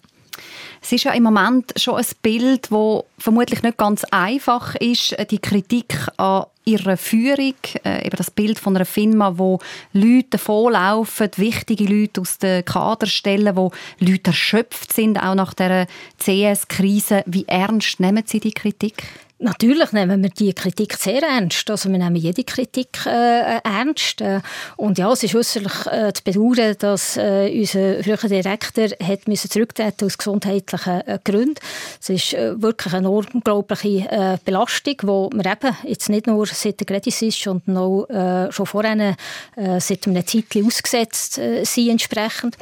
Es 0.81 0.93
ist 0.93 1.05
ja 1.05 1.13
im 1.13 1.25
Moment 1.25 1.73
schon 1.77 1.97
ein 1.97 2.07
Bild, 2.23 2.71
das 2.71 3.05
vermutlich 3.19 3.63
nicht 3.63 3.79
ganz 3.79 4.05
einfach 4.05 4.75
ist, 4.77 5.17
die 5.31 5.41
Kritik 5.41 5.95
an 6.17 6.45
ihrer 6.69 6.97
Führung, 6.97 7.55
äh, 7.85 8.07
eben 8.07 8.17
das 8.17 8.31
Bild 8.31 8.59
von 8.59 8.77
einer 8.77 8.85
Firma, 8.85 9.39
wo 9.39 9.59
Leute 9.93 10.29
davonlaufen, 10.31 11.31
wichtige 11.37 11.85
Leute 11.85 12.21
aus 12.21 12.39
den 12.39 12.65
Kaderstellen, 12.65 13.57
wo 13.57 13.73
Leute 13.99 14.31
erschöpft 14.31 14.93
sind, 14.93 15.19
auch 15.19 15.35
nach 15.35 15.55
der 15.55 15.87
CS-Krise. 16.19 17.23
Wie 17.27 17.47
ernst 17.49 18.01
nehmen 18.01 18.25
Sie 18.27 18.41
die 18.41 18.53
Kritik? 18.53 19.03
Natürlich 19.41 19.93
nehmen 19.93 20.21
wir 20.21 20.31
die 20.31 20.53
Kritik 20.53 20.95
sehr 20.95 21.23
ernst. 21.23 21.71
Also 21.71 21.89
wir 21.91 21.99
nehmen 21.99 22.17
jede 22.17 22.43
Kritik 22.43 23.07
äh, 23.07 23.61
ernst. 23.63 24.21
Äh, 24.21 24.41
und 24.77 24.99
ja, 24.99 25.13
es 25.13 25.23
ist 25.23 25.35
äußerlich 25.37 25.87
äh, 25.87 26.13
zu 26.13 26.25
bedauern, 26.25 26.75
dass 26.81 27.17
äh, 27.17 27.49
unser 27.57 28.03
früherer 28.03 28.29
Direktor 28.29 28.89
hat 29.01 29.29
müssen 29.29 29.49
zurücktreten 29.49 30.07
aus 30.07 30.19
gesundheitlichen 30.19 31.03
äh, 31.07 31.21
Gründen. 31.23 31.55
Es 32.01 32.09
ist 32.09 32.35
äh, 32.35 32.61
wirklich 32.61 32.93
eine 32.95 33.11
unglaubliche 33.11 34.11
äh, 34.11 34.39
Belastung, 34.45 34.97
die 35.01 35.07
wir 35.07 35.53
eben 35.53 35.77
jetzt 35.85 36.09
nicht 36.09 36.27
nur 36.27 36.45
seit 36.47 36.81
der 36.81 36.87
Credit 36.89 37.23
ist, 37.23 37.41
sondern 37.41 37.77
auch 37.77 38.09
äh, 38.09 38.51
schon 38.51 38.67
vorher 38.67 39.17
äh, 39.55 39.81
seit 39.81 40.09
einem 40.09 40.27
Zeitchen 40.27 40.67
ausgesetzt 40.67 41.39
äh, 41.39 41.65
sind 41.65 41.91
entsprechend. 41.91 42.57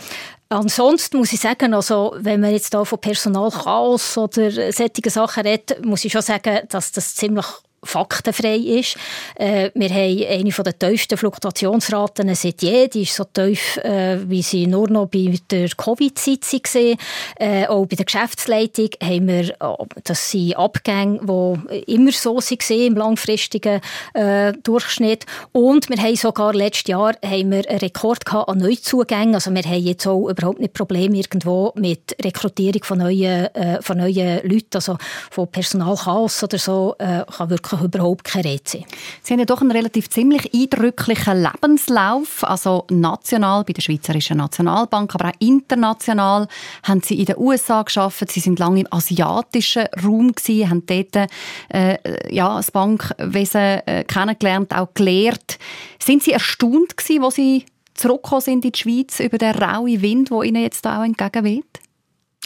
Ansonsten 0.48 1.18
muss 1.18 1.32
ich 1.32 1.40
sagen, 1.40 1.74
also, 1.74 2.14
wenn 2.18 2.40
man 2.40 2.52
jetzt 2.52 2.72
da 2.72 2.85
von 2.85 3.00
Personalchaos 3.00 4.16
oder 4.16 4.72
solche 4.72 5.11
Sachen 5.11 5.42
redet, 5.42 5.85
muss 5.85 6.04
ich 6.04 6.12
schon 6.12 6.22
sagen, 6.22 6.61
dass 6.68 6.92
das 6.92 7.16
ziemlich 7.16 7.46
faktenfrei 7.82 8.56
ist. 8.56 8.96
Äh, 9.36 9.70
wir 9.74 9.90
haben 9.90 10.26
eine 10.28 10.50
der 10.50 10.78
tiefsten 10.78 11.16
Fluktuationsraten 11.16 12.34
seit 12.34 12.62
je. 12.62 12.88
Die 12.88 13.02
ist 13.02 13.14
so 13.14 13.24
tief, 13.24 13.76
äh, 13.78 14.18
wie 14.28 14.42
sie 14.42 14.66
nur 14.66 14.88
noch 14.88 15.06
bei 15.06 15.34
der 15.50 15.68
Covid-Zeit 15.68 16.74
waren. 16.74 16.96
Äh, 17.38 17.66
auch 17.66 17.86
bei 17.86 17.96
der 17.96 18.04
Geschäftsleitung 18.04 18.90
haben 19.02 19.28
wir, 19.28 19.50
äh, 19.50 19.84
das 20.04 20.30
sind 20.30 20.56
Abgänge, 20.56 21.20
die 21.20 21.94
immer 21.94 22.12
so 22.12 22.36
waren 22.36 22.86
im 22.86 22.94
langfristigen 22.94 23.80
äh, 24.14 24.52
Durchschnitt. 24.62 25.24
Und 25.52 25.88
wir 25.88 26.02
haben 26.02 26.16
sogar 26.16 26.54
letztes 26.54 26.88
Jahr 26.88 27.14
haben 27.24 27.50
wir 27.50 27.68
einen 27.68 27.78
Rekord 27.78 28.26
an 28.32 28.58
Neuzugängen. 28.58 29.34
Also 29.34 29.52
wir 29.52 29.62
haben 29.62 29.82
jetzt 29.82 30.06
auch 30.06 30.28
überhaupt 30.28 30.60
nicht 30.60 30.74
Probleme 30.74 31.16
irgendwo 31.16 31.72
mit 31.76 32.16
Rekrutierung 32.22 32.82
von 32.84 32.98
neuen, 32.98 33.54
äh, 33.54 33.80
von 33.82 33.98
neuen 33.98 34.40
Leuten, 34.48 34.74
also 34.74 34.96
von 35.30 35.48
Personalchaos 35.48 36.42
oder 36.42 36.58
so, 36.58 36.94
äh, 36.98 37.24
kann 37.36 37.50
wirklich 37.50 37.65
wirklich 37.72 37.87
überhaupt 37.87 38.24
keine 38.24 38.44
Rede. 38.44 38.85
Sie 39.22 39.33
haben 39.33 39.40
ja 39.40 39.44
doch 39.44 39.61
einen 39.61 39.70
relativ 39.70 40.09
ziemlich 40.11 40.52
eindrücklichen 40.55 41.42
Lebenslauf, 41.42 42.44
also 42.44 42.85
national 42.90 43.64
bei 43.64 43.72
der 43.72 43.83
Schweizerischen 43.83 44.38
Nationalbank, 44.38 45.14
aber 45.14 45.29
auch 45.29 45.40
international 45.40 46.48
haben 46.83 47.02
Sie 47.02 47.18
in 47.18 47.26
den 47.26 47.37
USA 47.38 47.83
geschafft. 47.83 48.31
Sie 48.31 48.40
sind 48.40 48.59
lange 48.59 48.81
im 48.81 48.87
asiatischen 48.90 49.87
Raum 50.05 50.33
gewesen, 50.33 50.70
haben 50.70 50.87
dort 50.87 51.29
äh, 51.68 52.35
ja, 52.35 52.57
das 52.57 52.70
Bankwesen 52.70 53.81
äh, 53.87 54.05
kennengelernt, 54.05 54.74
auch 54.74 54.92
gelehrt. 54.94 55.59
Sind 55.98 56.22
Sie 56.22 56.33
erstaunt 56.33 56.96
gewesen, 56.96 57.22
wo 57.22 57.31
Sie 57.31 57.64
zurückgekommen 57.94 58.42
sind 58.42 58.64
in 58.64 58.72
die 58.72 58.79
Schweiz 58.79 59.20
über 59.20 59.38
den 59.38 59.55
rauen 59.55 60.02
Wind, 60.02 60.31
der 60.31 60.42
Ihnen 60.42 60.62
jetzt 60.62 60.87
auch 60.87 61.02
entgegenweht? 61.02 61.64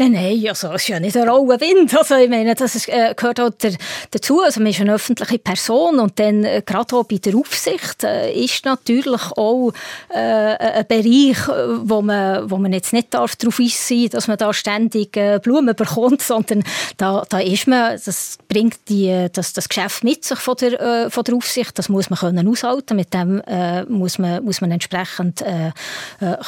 Nein, 0.09 0.47
also 0.49 0.69
es 0.69 0.83
ist 0.83 0.89
ja 0.89 0.99
nicht 0.99 1.15
ein 1.15 1.29
rauer 1.29 1.61
Wind. 1.61 1.95
Also 1.95 2.15
ich 2.15 2.31
meine, 2.31 2.55
das 2.55 2.75
ist, 2.75 2.89
äh, 2.89 3.13
gehört 3.15 3.39
auch 3.39 3.51
der, 3.51 3.75
dazu. 4.11 4.41
Also 4.41 4.61
man 4.61 4.71
ist 4.71 4.81
eine 4.81 4.95
öffentliche 4.95 5.39
Person 5.39 5.99
und 5.99 6.19
dann 6.19 6.43
äh, 6.45 6.63
gerade 6.65 6.97
auch 6.97 7.05
bei 7.05 7.17
der 7.17 7.37
Aufsicht 7.37 8.03
äh, 8.03 8.33
ist 8.33 8.65
natürlich 8.65 9.21
auch 9.33 9.73
äh, 10.09 10.17
ein 10.17 10.87
Bereich, 10.89 11.49
äh, 11.49 11.87
wo 11.87 12.01
man, 12.01 12.51
wo 12.51 12.57
man 12.57 12.73
jetzt 12.73 12.95
nicht 12.95 13.13
darf 13.13 13.37
darauf 13.37 13.59
sein 13.59 14.09
dass 14.11 14.27
man 14.27 14.39
da 14.39 14.55
ständig 14.55 15.15
äh, 15.19 15.39
Blumen 15.43 15.77
bekommt, 15.77 16.23
sondern 16.23 16.65
da, 16.97 17.27
da 17.29 17.39
ist 17.39 17.67
man, 17.67 18.01
das 18.03 18.39
bringt 18.49 18.89
die, 18.89 19.27
das, 19.31 19.53
das 19.53 19.69
Geschäft 19.69 20.03
mit 20.03 20.25
sich 20.25 20.39
von 20.39 20.57
der, 20.57 21.11
von 21.11 21.25
der 21.25 21.35
Aufsicht. 21.35 21.79
Das 21.79 21.91
muss 21.91 22.09
man 22.09 22.19
können 22.19 22.49
aushalten. 22.49 22.97
Mit 22.97 23.13
dem 23.13 23.43
muss, 23.89 24.19
man, 24.19 24.43
muss 24.45 24.61
man 24.61 24.71
entsprechend 24.71 25.45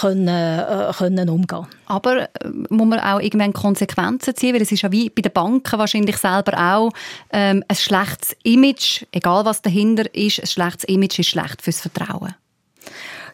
können, 0.00 0.30
können 0.88 1.28
umgehen. 1.28 1.66
Aber 1.86 2.28
muss 2.70 2.86
man 2.86 3.00
auch 3.00 3.20
irgendwann 3.42 3.52
Konsequenzen 3.52 4.34
ziehen? 4.34 4.54
Weil 4.54 4.62
es 4.62 4.72
ist 4.72 4.82
ja 4.82 4.92
wie 4.92 5.10
bei 5.10 5.22
den 5.22 5.32
Banken 5.32 5.78
wahrscheinlich 5.78 6.16
selber 6.16 6.58
auch 6.58 6.90
ähm, 7.32 7.64
ein 7.68 7.76
schlechtes 7.76 8.36
Image, 8.42 9.04
egal 9.12 9.44
was 9.44 9.62
dahinter 9.62 10.12
ist, 10.14 10.40
ein 10.40 10.46
schlechtes 10.46 10.84
Image 10.84 11.18
ist 11.18 11.28
schlecht 11.28 11.62
fürs 11.62 11.80
Vertrauen. 11.80 12.34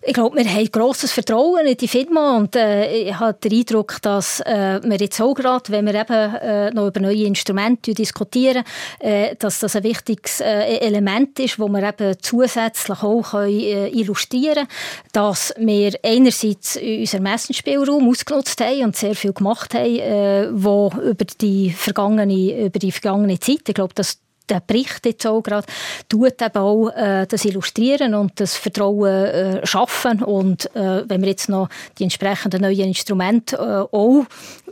Ich 0.02 0.14
glaube, 0.14 0.36
wir 0.36 0.48
haben 0.48 0.70
grosses 0.70 1.12
Vertrauen 1.12 1.66
in 1.66 1.76
die 1.76 1.88
Firma 1.88 2.36
und 2.36 2.54
äh, 2.54 3.08
ich 3.08 3.18
habe 3.18 3.36
den 3.42 3.58
Eindruck, 3.58 4.00
dass 4.00 4.40
äh, 4.40 4.80
wir 4.82 4.96
jetzt 4.96 5.20
auch 5.20 5.34
gerade, 5.34 5.70
wenn 5.70 5.86
wir 5.86 5.94
eben 5.94 6.34
äh, 6.36 6.70
noch 6.70 6.86
über 6.86 7.00
neue 7.00 7.24
Instrumente 7.24 7.94
diskutieren, 7.94 8.62
äh, 9.00 9.34
dass 9.36 9.58
das 9.58 9.74
ein 9.74 9.82
wichtiges 9.82 10.40
äh, 10.40 10.78
Element 10.78 11.38
ist, 11.40 11.58
wo 11.58 11.68
wir 11.68 11.82
eben 11.82 12.16
zusätzlich 12.20 13.02
auch 13.02 13.30
können, 13.32 13.50
äh, 13.50 13.88
illustrieren 13.88 14.54
können, 14.54 14.68
dass 15.12 15.52
wir 15.58 15.92
einerseits 16.04 16.76
unseren 16.76 17.24
Messenspielraum 17.24 18.08
ausgenutzt 18.08 18.60
haben 18.60 18.84
und 18.84 18.96
sehr 18.96 19.16
viel 19.16 19.32
gemacht 19.32 19.74
haben, 19.74 19.98
äh, 19.98 20.48
wo 20.52 20.92
über 21.02 21.24
die 21.24 21.70
vergangene, 21.72 22.66
über 22.66 22.78
die 22.78 22.92
vergangene 22.92 23.40
Zeit, 23.40 23.68
ich 23.68 23.74
glaube, 23.74 23.94
dass 23.94 24.20
der 24.48 24.62
Bericht 24.66 25.06
jetzt 25.06 25.26
auch 25.26 25.42
gerade, 25.42 25.66
tut 26.08 26.40
eben 26.40 26.56
auch 26.56 26.88
äh, 26.90 27.26
das 27.26 27.44
Illustrieren 27.44 28.14
und 28.14 28.40
das 28.40 28.56
Vertrauen 28.56 29.06
äh, 29.06 29.66
schaffen. 29.66 30.22
Und 30.22 30.74
äh, 30.74 31.08
wenn 31.08 31.22
wir 31.22 31.28
jetzt 31.28 31.48
noch 31.48 31.68
die 31.98 32.04
entsprechenden 32.04 32.62
neuen 32.62 32.88
Instrumente 32.88 33.56
äh, 33.56 33.96
auch 33.96 34.24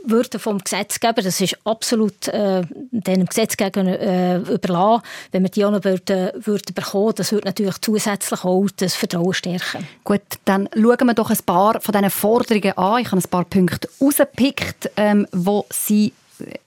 würden 0.03 0.39
vom 0.39 0.59
Gesetzgeber, 0.59 1.21
das 1.21 1.41
ist 1.41 1.57
absolut 1.65 2.27
äh, 2.29 2.61
dem 2.91 3.25
Gesetzgeber 3.25 3.83
äh, 3.85 4.37
überlassen, 4.37 5.03
wenn 5.31 5.43
wir 5.43 5.49
die 5.49 5.65
auch 5.65 5.71
noch 5.71 5.83
würden, 5.83 6.31
würden 6.35 6.73
bekommen, 6.73 7.13
das 7.15 7.31
würde 7.31 7.47
natürlich 7.47 7.77
zusätzlich 7.81 8.43
auch 8.43 8.67
das 8.77 8.95
Vertrauen 8.95 9.33
stärken. 9.33 9.87
Gut, 10.03 10.21
dann 10.45 10.69
schauen 10.73 11.07
wir 11.07 11.13
doch 11.13 11.29
ein 11.29 11.37
paar 11.45 11.81
von 11.81 11.91
diesen 11.91 12.09
Forderungen 12.09 12.77
an. 12.77 13.01
Ich 13.01 13.11
habe 13.11 13.21
ein 13.21 13.29
paar 13.29 13.45
Punkte 13.45 13.89
rausgepickt, 14.01 14.91
ähm, 14.95 15.27
wo 15.31 15.65
Sie 15.69 16.13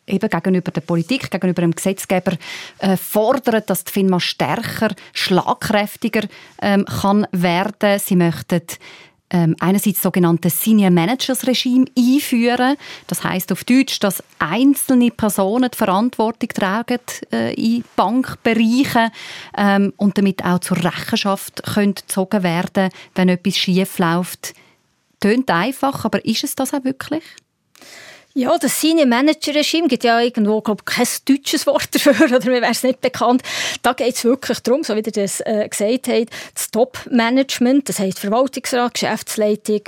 eben 0.07 0.29
gegenüber 0.29 0.71
der 0.71 0.81
Politik, 0.81 1.31
gegenüber 1.31 1.63
dem 1.63 1.75
Gesetzgeber 1.75 2.33
äh, 2.79 2.97
fordern, 2.97 3.63
dass 3.67 3.85
die 3.85 3.93
FINMA 3.93 4.21
stärker, 4.21 4.95
schlagkräftiger 5.13 6.29
ähm, 6.61 6.85
kann 6.85 7.27
werden. 7.33 7.99
Sie 7.99 8.17
möchten 8.17 8.63
ähm, 9.31 9.55
einerseits 9.61 10.03
sogenannte 10.03 10.51
Senior 10.51 10.91
Managers 10.91 11.47
Regime 11.47 11.87
einführen. 11.97 12.77
Das 13.07 13.23
heißt 13.23 13.53
auf 13.53 13.65
Deutsch, 13.65 14.01
dass 14.01 14.23
einzelne 14.39 15.11
Personen 15.11 15.71
die 15.71 15.79
Verantwortung 15.79 16.49
tragen 16.49 16.99
äh, 17.33 17.55
in 17.55 17.85
Bankbereichen 17.97 19.11
ähm, 19.57 19.93
und 19.97 20.19
damit 20.19 20.45
auch 20.45 20.59
zur 20.59 20.79
Rechenschaft 20.79 21.63
können 21.63 21.95
gezogen 21.95 22.43
werden, 22.43 22.91
wenn 23.15 23.29
etwas 23.29 23.57
schief 23.57 23.99
läuft. 23.99 24.55
Tönt 25.21 25.51
einfach, 25.51 26.05
aber 26.05 26.25
ist 26.25 26.45
es 26.45 26.57
das 26.57 26.75
auch 26.75 26.85
wirklich? 26.85 27.23
Ja, 28.33 28.57
das 28.59 28.81
Senior 28.81 29.07
Manager 29.07 29.55
Regime 29.55 29.89
gibt 29.89 30.05
ja 30.05 30.21
irgendwo, 30.21 30.61
glaube 30.61 30.83
ich, 30.87 30.95
kein 30.95 31.07
deutsches 31.27 31.67
Wort 31.67 31.93
dafür, 31.93 32.15
oder 32.25 32.39
mir 32.51 32.63
wäre 32.63 32.71
es 32.71 32.85
nicht 32.85 33.01
bekannt. 33.01 33.43
Da 33.83 33.93
geht 33.93 34.15
es 34.15 34.25
wirklich 34.25 34.61
darum, 34.61 34.85
so 34.85 34.95
wie 34.95 35.01
ihr 35.01 35.13
das 35.13 35.41
äh, 35.41 35.69
gesagt 35.69 36.07
habt, 36.09 36.31
das 36.55 36.71
Top-Management, 36.71 37.89
das 37.89 37.99
heisst 37.99 38.21
Verwaltungsrat, 38.21 38.95
Geschäftsleitung, 38.95 39.83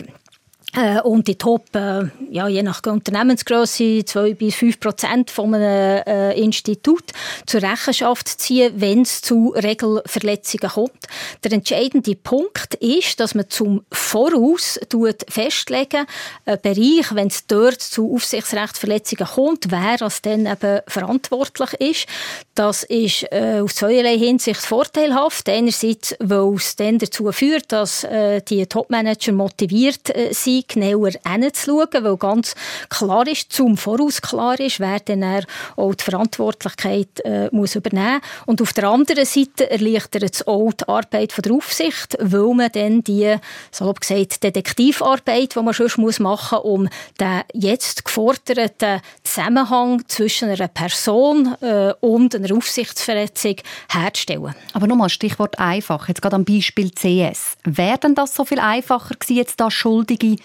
und 1.02 1.28
die 1.28 1.36
Top, 1.36 1.66
äh, 1.76 2.04
ja, 2.30 2.48
je 2.48 2.62
nach 2.62 2.80
Unternehmensgröße, 2.86 4.06
2 4.06 4.34
bis 4.34 4.54
5 4.54 4.80
Prozent 4.80 5.30
von 5.30 5.54
einem 5.54 6.02
äh, 6.06 6.32
Institut 6.40 7.04
zur 7.44 7.62
Rechenschaft 7.62 8.26
ziehen, 8.26 8.72
wenn 8.76 9.02
es 9.02 9.20
zu 9.20 9.52
Regelverletzungen 9.54 10.70
kommt. 10.70 11.06
Der 11.44 11.52
entscheidende 11.52 12.16
Punkt 12.16 12.74
ist, 12.76 13.20
dass 13.20 13.34
man 13.34 13.50
zum 13.50 13.84
Voraus 13.92 14.80
festlegen, 15.28 16.06
einen 16.46 16.60
Bereich, 16.62 17.14
wenn 17.14 17.28
es 17.28 17.46
dort 17.46 17.82
zu 17.82 18.14
Aufsichtsrechtsverletzungen 18.14 19.26
kommt, 19.26 19.70
wer 19.70 20.00
als 20.00 20.22
dann 20.22 20.46
eben 20.46 20.80
verantwortlich 20.86 21.72
ist. 21.80 22.06
Das 22.54 22.82
ist 22.84 23.24
äh, 23.30 23.60
aus 23.62 23.74
zweierlei 23.74 24.16
Hinsicht 24.16 24.60
vorteilhaft. 24.60 25.48
Einerseits, 25.48 26.14
weil 26.18 26.54
es 26.54 26.76
dann 26.76 26.98
dazu 26.98 27.30
führt, 27.30 27.72
dass 27.72 28.04
äh, 28.04 28.40
die 28.40 28.66
Topmanager 28.66 29.32
motiviert 29.32 30.08
äh, 30.10 30.32
sind, 30.62 30.68
genauer 30.68 31.10
hinzuschauen, 31.26 32.04
weil 32.04 32.16
ganz 32.16 32.54
klar 32.88 33.26
ist, 33.26 33.52
zum 33.52 33.76
Voraus 33.76 34.20
klar 34.22 34.58
ist, 34.58 34.80
wer 34.80 35.00
dann 35.00 35.44
auch 35.76 35.94
die 35.94 36.04
Verantwortlichkeit 36.04 37.20
äh, 37.24 37.48
muss 37.52 37.74
übernehmen 37.74 38.20
muss. 38.20 38.46
Und 38.46 38.62
auf 38.62 38.72
der 38.72 38.88
anderen 38.88 39.24
Seite 39.24 39.70
erleichtert 39.70 40.22
es 40.22 40.46
auch 40.46 40.72
die 40.72 40.88
Arbeit 40.88 41.32
von 41.32 41.42
der 41.42 41.52
Aufsicht, 41.52 42.16
weil 42.20 42.54
man 42.54 42.72
dann 42.72 43.02
die, 43.02 43.36
so 43.70 43.92
gesagt, 43.92 44.42
Detektivarbeit, 44.42 45.54
die 45.54 45.62
man 45.62 45.74
schon 45.74 45.90
machen 46.20 46.58
muss, 46.58 46.64
um 46.64 46.88
den 47.20 47.42
jetzt 47.52 48.04
geforderten 48.04 49.00
Zusammenhang 49.22 50.02
zwischen 50.08 50.50
einer 50.50 50.68
Person 50.68 51.54
äh, 51.60 51.92
und 52.00 52.34
einer 52.34 52.56
Aufsichtsverletzung 52.56 53.56
herzustellen. 53.90 54.54
Aber 54.72 54.86
nochmal 54.86 55.08
Stichwort 55.08 55.58
einfach, 55.58 56.08
jetzt 56.08 56.22
gerade 56.22 56.36
am 56.36 56.44
Beispiel 56.44 56.90
CS. 56.90 57.56
Wäre 57.64 57.98
denn 57.98 58.14
das 58.14 58.34
so 58.34 58.44
viel 58.44 58.58
einfacher 58.58 59.14
gewesen, 59.14 59.36
jetzt 59.36 59.60
da 59.60 59.70
Schuldige 59.70 60.36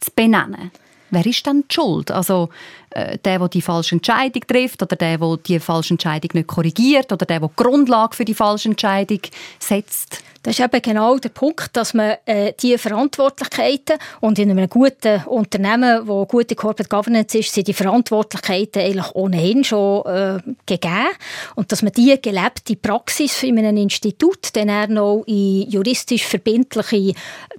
zu 0.00 0.10
benennen. 0.14 0.70
Wer 1.10 1.26
ist 1.26 1.46
dann 1.46 1.64
die 1.68 1.74
Schuld? 1.74 2.10
Also 2.10 2.48
äh, 2.90 3.18
der, 3.18 3.38
der 3.38 3.48
die 3.48 3.62
falsche 3.62 3.96
Entscheidung 3.96 4.42
trifft 4.46 4.82
oder 4.82 4.96
der, 4.96 5.18
der 5.18 5.36
die 5.36 5.60
falsche 5.60 5.94
Entscheidung 5.94 6.30
nicht 6.34 6.46
korrigiert 6.46 7.12
oder 7.12 7.26
der, 7.26 7.40
der 7.40 7.48
die 7.48 7.54
Grundlage 7.56 8.16
für 8.16 8.24
die 8.24 8.34
falsche 8.34 8.68
Entscheidung 8.68 9.20
setzt? 9.58 10.22
Das 10.46 10.60
ist 10.60 10.64
eben 10.64 10.80
genau 10.80 11.18
der 11.18 11.30
Punkt, 11.30 11.76
dass 11.76 11.92
man 11.92 12.18
äh, 12.24 12.52
diese 12.62 12.78
Verantwortlichkeiten 12.78 13.98
und 14.20 14.38
in 14.38 14.52
einem 14.52 14.68
guten 14.68 15.24
Unternehmen, 15.26 16.06
wo 16.06 16.24
gute 16.24 16.54
Corporate 16.54 16.88
Governance 16.88 17.36
ist, 17.36 17.52
sind 17.52 17.66
die 17.66 17.72
Verantwortlichkeiten 17.72 18.80
eigentlich 18.80 19.12
ohnehin 19.16 19.64
schon 19.64 20.06
äh, 20.06 20.38
gegeben 20.64 21.08
und 21.56 21.72
dass 21.72 21.82
man 21.82 21.90
diese 21.90 22.18
gelebte 22.18 22.76
Praxis 22.76 23.42
in 23.42 23.58
einem 23.58 23.76
Institut 23.76 24.54
dann 24.54 24.70
auch 24.70 24.86
noch 24.86 25.24
in 25.26 25.68
juristisch 25.68 26.24
verbindliche 26.24 27.14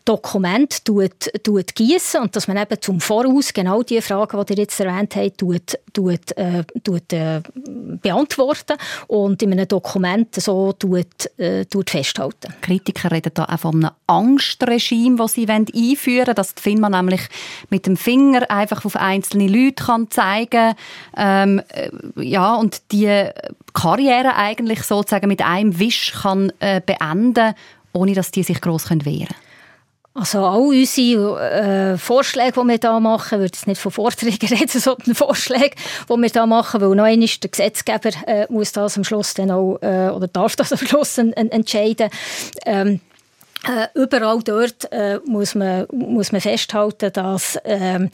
Dokumente 0.05 0.81
tut, 0.85 1.29
tut 1.43 1.75
gießen 1.75 2.21
und 2.21 2.37
dass 2.37 2.47
man 2.47 2.55
eben 2.55 2.81
zum 2.81 3.01
Voraus 3.01 3.51
genau 3.51 3.83
die 3.83 4.01
Fragen, 4.01 4.45
die 4.45 4.53
ihr 4.53 4.59
jetzt 4.59 4.79
erwähnt 4.79 5.13
habt, 5.17 5.26
tut, 5.31 5.77
tut, 5.93 6.37
äh, 6.37 6.63
tut 6.83 7.13
äh, 7.13 7.41
beantworten 8.01 8.77
und 9.07 9.41
in 9.41 9.53
einem 9.53 9.67
Dokument 9.67 10.33
so 10.35 10.73
tut, 10.73 11.29
äh, 11.37 11.65
tut 11.65 11.89
festhalten. 11.89 12.53
Kritiker 12.61 13.11
reden 13.11 13.31
da 13.33 13.45
auch 13.45 13.59
von 13.59 13.75
einem 13.75 13.91
Angstregime, 14.07 15.17
das 15.17 15.33
sie 15.33 15.47
einführen 15.47 16.27
wollen, 16.27 16.35
dass 16.35 16.55
die 16.55 16.61
FINMA 16.61 16.89
nämlich 16.89 17.21
mit 17.69 17.85
dem 17.85 17.97
Finger 17.97 18.49
einfach 18.49 18.85
auf 18.85 18.95
einzelne 18.95 19.47
Leute 19.47 19.83
kann 19.83 20.09
zeigen 20.09 20.75
ähm, 21.15 21.61
äh, 21.69 21.89
ja, 22.21 22.55
und 22.55 22.81
die 22.91 23.29
Karriere 23.73 24.35
eigentlich 24.35 24.83
sozusagen 24.83 25.27
mit 25.27 25.41
einem 25.41 25.79
Wisch 25.79 26.13
kann 26.21 26.51
äh, 26.59 26.81
beenden, 26.81 27.53
ohne 27.93 28.13
dass 28.13 28.31
die 28.31 28.43
sich 28.43 28.61
gross 28.61 28.89
wehren 28.89 29.05
können. 29.05 29.46
Also 30.19 30.43
all 30.43 30.61
unsere 30.61 31.51
äh, 31.93 31.97
Vorschläge, 31.99 32.59
die 32.59 32.67
wir 32.67 32.79
hier 32.81 32.99
machen, 32.99 33.37
würde 33.37 33.53
jetzt 33.53 33.67
nicht 33.67 33.79
von 33.79 33.91
Vorträgen 33.91 34.47
reden, 34.57 34.79
sondern 34.79 35.13
Vorschläge, 35.13 35.75
die 36.09 36.13
wir 36.15 36.27
hier 36.27 36.45
machen, 36.47 36.81
weil 36.81 36.95
noch 36.95 37.03
einmal 37.03 37.27
der 37.27 37.49
Gesetzgeber 37.51 38.09
äh, 38.25 38.47
muss 38.49 38.71
das 38.71 38.97
am 38.97 39.03
Schluss 39.03 39.35
dann 39.35 39.51
auch, 39.51 39.77
äh, 39.81 40.09
oder 40.09 40.27
darf 40.27 40.55
das 40.55 40.71
am 40.71 40.79
Schluss 40.79 41.19
en, 41.19 41.33
en, 41.33 41.51
entscheiden. 41.51 42.09
Ähm, 42.65 42.99
äh, 43.67 43.87
überall 43.93 44.39
dort 44.43 44.91
äh, 44.91 45.19
muss, 45.25 45.53
man, 45.53 45.85
muss 45.91 46.31
man 46.31 46.41
festhalten, 46.41 47.13
dass 47.13 47.59
ähm, 47.63 48.09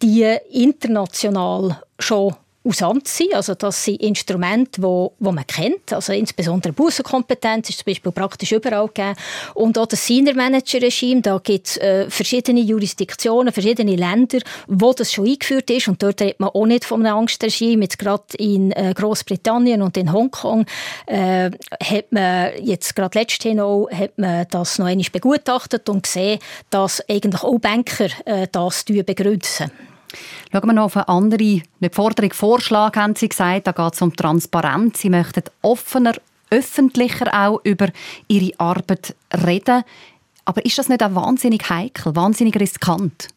die 0.00 0.36
international 0.52 1.82
schon 1.98 2.36
usant 2.68 3.08
sind. 3.08 3.34
Also 3.34 3.54
das 3.54 3.82
sind 3.82 4.00
Instrumente, 4.02 4.82
wo, 4.82 5.14
wo 5.18 5.32
man 5.32 5.46
kennt. 5.46 5.92
Also 5.92 6.12
insbesondere 6.12 6.72
Bussenkompetenz 6.72 7.70
ist 7.70 7.78
zum 7.78 7.86
Beispiel 7.86 8.12
praktisch 8.12 8.52
überall 8.52 8.86
gegeben. 8.88 9.14
Und 9.54 9.78
auch 9.78 9.86
das 9.86 10.06
Senior 10.06 10.36
Manager 10.36 10.82
Regime, 10.82 11.22
da 11.22 11.38
gibt 11.42 11.68
es 11.68 11.76
äh, 11.78 12.10
verschiedene 12.10 12.60
Jurisdiktionen, 12.60 13.52
verschiedene 13.52 13.96
Länder, 13.96 14.38
wo 14.66 14.92
das 14.92 15.12
schon 15.12 15.26
eingeführt 15.26 15.70
ist. 15.70 15.88
Und 15.88 16.02
dort 16.02 16.20
redet 16.20 16.40
man 16.40 16.50
auch 16.50 16.66
nicht 16.66 16.90
einem 16.92 17.06
Angstregime. 17.06 17.84
Jetzt 17.84 17.98
gerade 17.98 18.24
in 18.38 18.72
äh, 18.72 18.92
Großbritannien 18.94 19.80
und 19.82 19.96
in 19.96 20.12
Hongkong 20.12 20.66
äh, 21.06 21.50
hat 21.82 22.12
man 22.12 22.52
jetzt 22.62 22.94
gerade 22.94 23.18
letzthin 23.18 23.60
auch 23.60 23.88
hat 23.90 24.18
man 24.18 24.46
das 24.50 24.78
noch 24.78 24.86
einmal 24.86 25.06
begutachtet 25.10 25.88
und 25.88 26.02
gesehen, 26.02 26.38
dass 26.70 27.02
eigentlich 27.08 27.42
auch 27.42 27.58
Banker 27.58 28.08
äh, 28.24 28.46
das 28.50 28.84
begründen. 28.84 29.70
Schauen 30.52 30.66
wir 30.66 30.72
noch 30.72 30.84
auf 30.84 30.96
eine 30.96 31.08
andere 31.08 31.62
eine 31.80 31.90
Forderung, 31.90 32.32
Vorschlag, 32.32 32.96
haben 32.96 33.14
Sie 33.14 33.28
gesagt. 33.28 33.66
Da 33.66 33.72
geht 33.72 33.94
es 33.94 34.02
um 34.02 34.14
Transparenz. 34.14 35.00
Sie 35.00 35.10
möchten 35.10 35.44
offener, 35.62 36.14
öffentlicher 36.50 37.32
auch 37.32 37.60
über 37.64 37.88
Ihre 38.26 38.58
Arbeit 38.58 39.14
reden. 39.44 39.84
Aber 40.44 40.64
ist 40.64 40.78
das 40.78 40.88
nicht 40.88 41.02
auch 41.02 41.14
wahnsinnig 41.14 41.68
heikel, 41.68 42.16
wahnsinnig 42.16 42.58
riskant? 42.58 43.28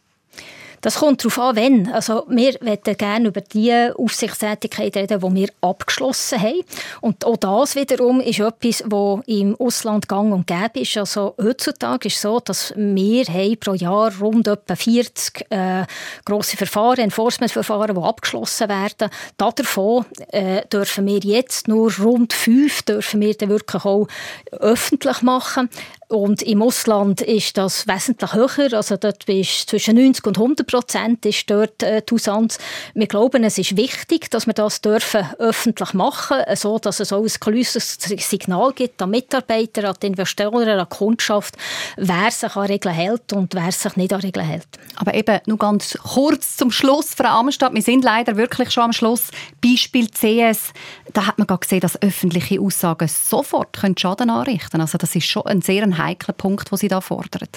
Das 0.81 0.95
kommt 0.95 1.23
darauf 1.23 1.39
an, 1.39 1.55
wenn. 1.55 1.91
Also 1.91 2.25
wir 2.27 2.57
möchten 2.61 2.97
gerne 2.97 3.27
über 3.27 3.41
die 3.41 3.89
Aufsichtstätigkeit 3.95 4.95
reden, 4.97 5.19
die 5.19 5.35
wir 5.35 5.49
abgeschlossen 5.61 6.41
haben. 6.41 6.61
Und 7.01 7.23
auch 7.25 7.37
das 7.37 7.75
wiederum 7.75 8.19
ist 8.19 8.39
etwas, 8.39 8.83
das 8.87 9.19
im 9.27 9.55
Ausland 9.59 10.07
gang 10.07 10.33
und 10.33 10.47
gäbe 10.47 10.81
ist. 10.81 10.97
Also 10.97 11.35
heutzutage 11.41 12.07
ist 12.07 12.15
es 12.15 12.21
so, 12.21 12.39
dass 12.39 12.73
wir 12.75 13.25
haben 13.25 13.57
pro 13.59 13.73
Jahr 13.73 14.11
rund 14.19 14.47
etwa 14.47 14.75
40 14.75 15.45
äh, 15.51 15.85
grosse 16.25 16.57
Verfahren, 16.57 16.99
Enforcement-Verfahren, 16.99 17.95
die 17.95 18.01
abgeschlossen 18.01 18.69
werden. 18.69 19.09
Davon 19.37 20.05
äh, 20.29 20.65
dürfen 20.67 21.05
wir 21.05 21.19
jetzt 21.19 21.67
nur 21.67 21.91
rund 21.99 22.33
fünf 22.33 22.81
dürfen 22.83 23.21
wir 23.21 23.35
dann 23.35 23.49
wirklich 23.49 23.85
auch 23.85 24.07
öffentlich 24.51 25.21
machen. 25.21 25.69
Und 26.11 26.41
im 26.41 26.61
Ausland 26.61 27.21
ist 27.21 27.57
das 27.57 27.87
wesentlich 27.87 28.33
höher. 28.33 28.73
Also 28.73 28.97
dort 28.97 29.23
ist 29.29 29.69
zwischen 29.69 29.95
90 29.95 30.27
und 30.27 30.37
100 30.37 30.67
Prozent 30.67 31.25
ist 31.25 31.49
dort 31.49 31.81
äh, 31.83 32.01
die 32.01 32.13
Usanz. 32.13 32.57
Wir 32.93 33.07
glauben, 33.07 33.45
es 33.45 33.57
ist 33.57 33.77
wichtig, 33.77 34.29
dass 34.29 34.45
wir 34.45 34.53
das 34.53 34.81
dürfen 34.81 35.25
öffentlich 35.39 35.93
machen, 35.93 36.39
so 36.55 36.79
dass 36.79 36.99
es 36.99 37.13
auch 37.13 37.23
ein 37.23 37.31
klares 37.39 37.97
Signal 38.17 38.73
gibt 38.73 39.01
an 39.01 39.11
Mitarbeiter, 39.11 39.87
an 39.87 39.95
Investoren, 40.03 40.67
an 40.67 40.85
die 40.91 40.97
Kundschaft, 40.97 41.55
wer 41.95 42.29
sich 42.29 42.57
an 42.57 42.65
Regeln 42.65 42.93
hält 42.93 43.31
und 43.31 43.55
wer 43.55 43.71
sich 43.71 43.95
nicht 43.95 44.11
an 44.11 44.19
Regeln 44.19 44.45
hält. 44.45 44.67
Aber 44.97 45.13
eben 45.13 45.39
nur 45.45 45.59
ganz 45.59 45.97
kurz 45.97 46.57
zum 46.57 46.71
Schluss, 46.71 47.13
Frau 47.15 47.39
Amstadt, 47.39 47.73
wir 47.73 47.81
sind 47.81 48.03
leider 48.03 48.35
wirklich 48.35 48.71
schon 48.71 48.83
am 48.83 48.93
Schluss. 48.93 49.27
Beispiel 49.63 50.09
CS, 50.09 50.73
da 51.13 51.27
hat 51.27 51.37
man 51.37 51.47
gesehen, 51.47 51.79
dass 51.79 52.01
öffentliche 52.01 52.59
Aussagen 52.59 53.07
sofort 53.07 53.77
Schaden 53.97 54.29
anrichten 54.29 54.71
können. 54.71 54.81
Also 54.81 54.97
das 54.97 55.15
ist 55.15 55.25
schon 55.25 55.45
ein 55.45 55.61
sehr 55.61 55.87
heikler 56.03 56.33
Punkt, 56.33 56.71
den 56.71 56.77
Sie 56.77 56.87
da 56.87 57.01
fordern. 57.01 57.47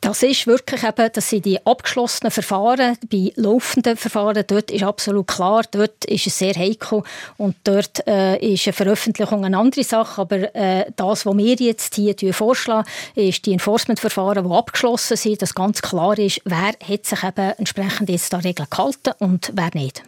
Das 0.00 0.22
ist 0.22 0.46
wirklich 0.46 0.84
eben, 0.84 1.10
das 1.12 1.30
sind 1.30 1.46
die 1.46 1.64
abgeschlossenen 1.66 2.30
Verfahren. 2.30 2.96
Bei 3.10 3.32
laufenden 3.34 3.96
Verfahren, 3.96 4.44
dort 4.46 4.70
ist 4.70 4.84
absolut 4.84 5.26
klar, 5.26 5.64
dort 5.70 6.04
ist 6.04 6.26
es 6.26 6.38
sehr 6.38 6.54
heikel 6.54 7.02
und 7.38 7.56
dort 7.64 8.06
äh, 8.06 8.36
ist 8.36 8.66
eine 8.66 8.72
Veröffentlichung 8.72 9.44
eine 9.44 9.58
andere 9.58 9.82
Sache. 9.84 10.20
Aber 10.20 10.54
äh, 10.54 10.92
das, 10.94 11.26
was 11.26 11.36
wir 11.36 11.54
jetzt 11.54 11.94
hier 11.94 12.34
vorschlagen, 12.34 12.88
ist 13.14 13.46
die 13.46 13.52
Enforcement-Verfahren, 13.52 14.48
die 14.48 14.54
abgeschlossen 14.54 15.16
sind, 15.16 15.42
dass 15.42 15.54
ganz 15.54 15.82
klar 15.82 16.16
ist, 16.18 16.40
wer 16.44 16.72
hat 16.86 17.06
sich 17.06 17.22
eben 17.24 17.52
entsprechend 17.58 18.08
jetzt 18.08 18.32
da 18.32 18.38
Regeln 18.38 18.68
gehalten 18.70 19.12
und 19.18 19.50
wer 19.54 19.70
nicht. 19.74 20.02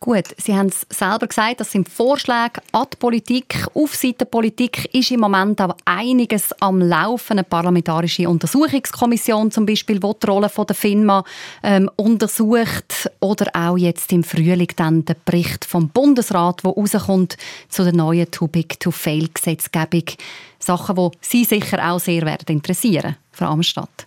Gut, 0.00 0.26
Sie 0.36 0.54
haben 0.54 0.68
es 0.68 0.86
selber 0.96 1.26
gesagt, 1.26 1.58
das 1.58 1.72
sind 1.72 1.88
Vorschläge 1.88 2.62
an 2.70 2.86
die 2.92 2.96
Politik. 2.98 3.66
Auf 3.74 3.96
Seite 3.96 4.26
Politik 4.26 4.94
ist 4.94 5.10
im 5.10 5.20
Moment 5.20 5.60
auch 5.60 5.76
einiges 5.84 6.52
am 6.60 6.80
Laufen. 6.80 7.32
Eine 7.32 7.44
parlamentarische 7.44 8.28
Untersuchungskommission 8.28 9.50
zum 9.50 9.66
Beispiel, 9.66 9.98
die 9.98 10.12
die 10.22 10.26
Rolle 10.26 10.48
der 10.56 10.76
FINMA 10.76 11.24
ähm, 11.64 11.90
untersucht. 11.96 13.10
Oder 13.18 13.50
auch 13.54 13.76
jetzt 13.76 14.12
im 14.12 14.22
Frühling 14.22 14.70
dann 14.76 15.04
der 15.04 15.16
Bericht 15.24 15.64
vom 15.64 15.88
Bundesrat, 15.88 16.62
der 16.62 16.70
rauskommt 16.70 17.36
zu 17.68 17.82
der 17.82 17.92
neuen 17.92 18.30
Too-Big-to-Fail-Gesetzgebung. 18.30 20.04
Sachen, 20.60 20.96
die 20.96 21.10
Sie 21.20 21.44
sicher 21.44 21.90
auch 21.90 21.98
sehr 21.98 22.22
werden 22.22 22.46
interessieren, 22.48 23.16
Frau 23.32 23.46
Amstadt. 23.46 24.06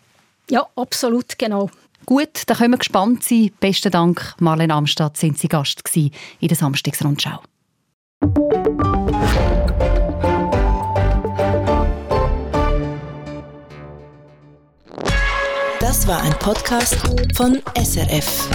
Ja, 0.50 0.66
absolut, 0.76 1.38
genau. 1.38 1.70
Gut, 2.06 2.44
dann 2.48 2.58
können 2.58 2.74
wir 2.74 2.78
gespannt 2.78 3.24
sein. 3.24 3.52
Besten 3.60 3.92
Dank, 3.92 4.36
Marlene 4.40 4.74
Amstadt, 4.74 5.18
sind 5.18 5.38
Sie 5.38 5.48
Gast 5.48 5.82
in 5.96 6.12
der 6.48 6.58
Samstagsrundschau. 6.58 7.40
Das 15.80 16.08
war 16.08 16.22
ein 16.22 16.34
Podcast 16.40 16.96
von 17.36 17.62
SRF. 17.76 18.50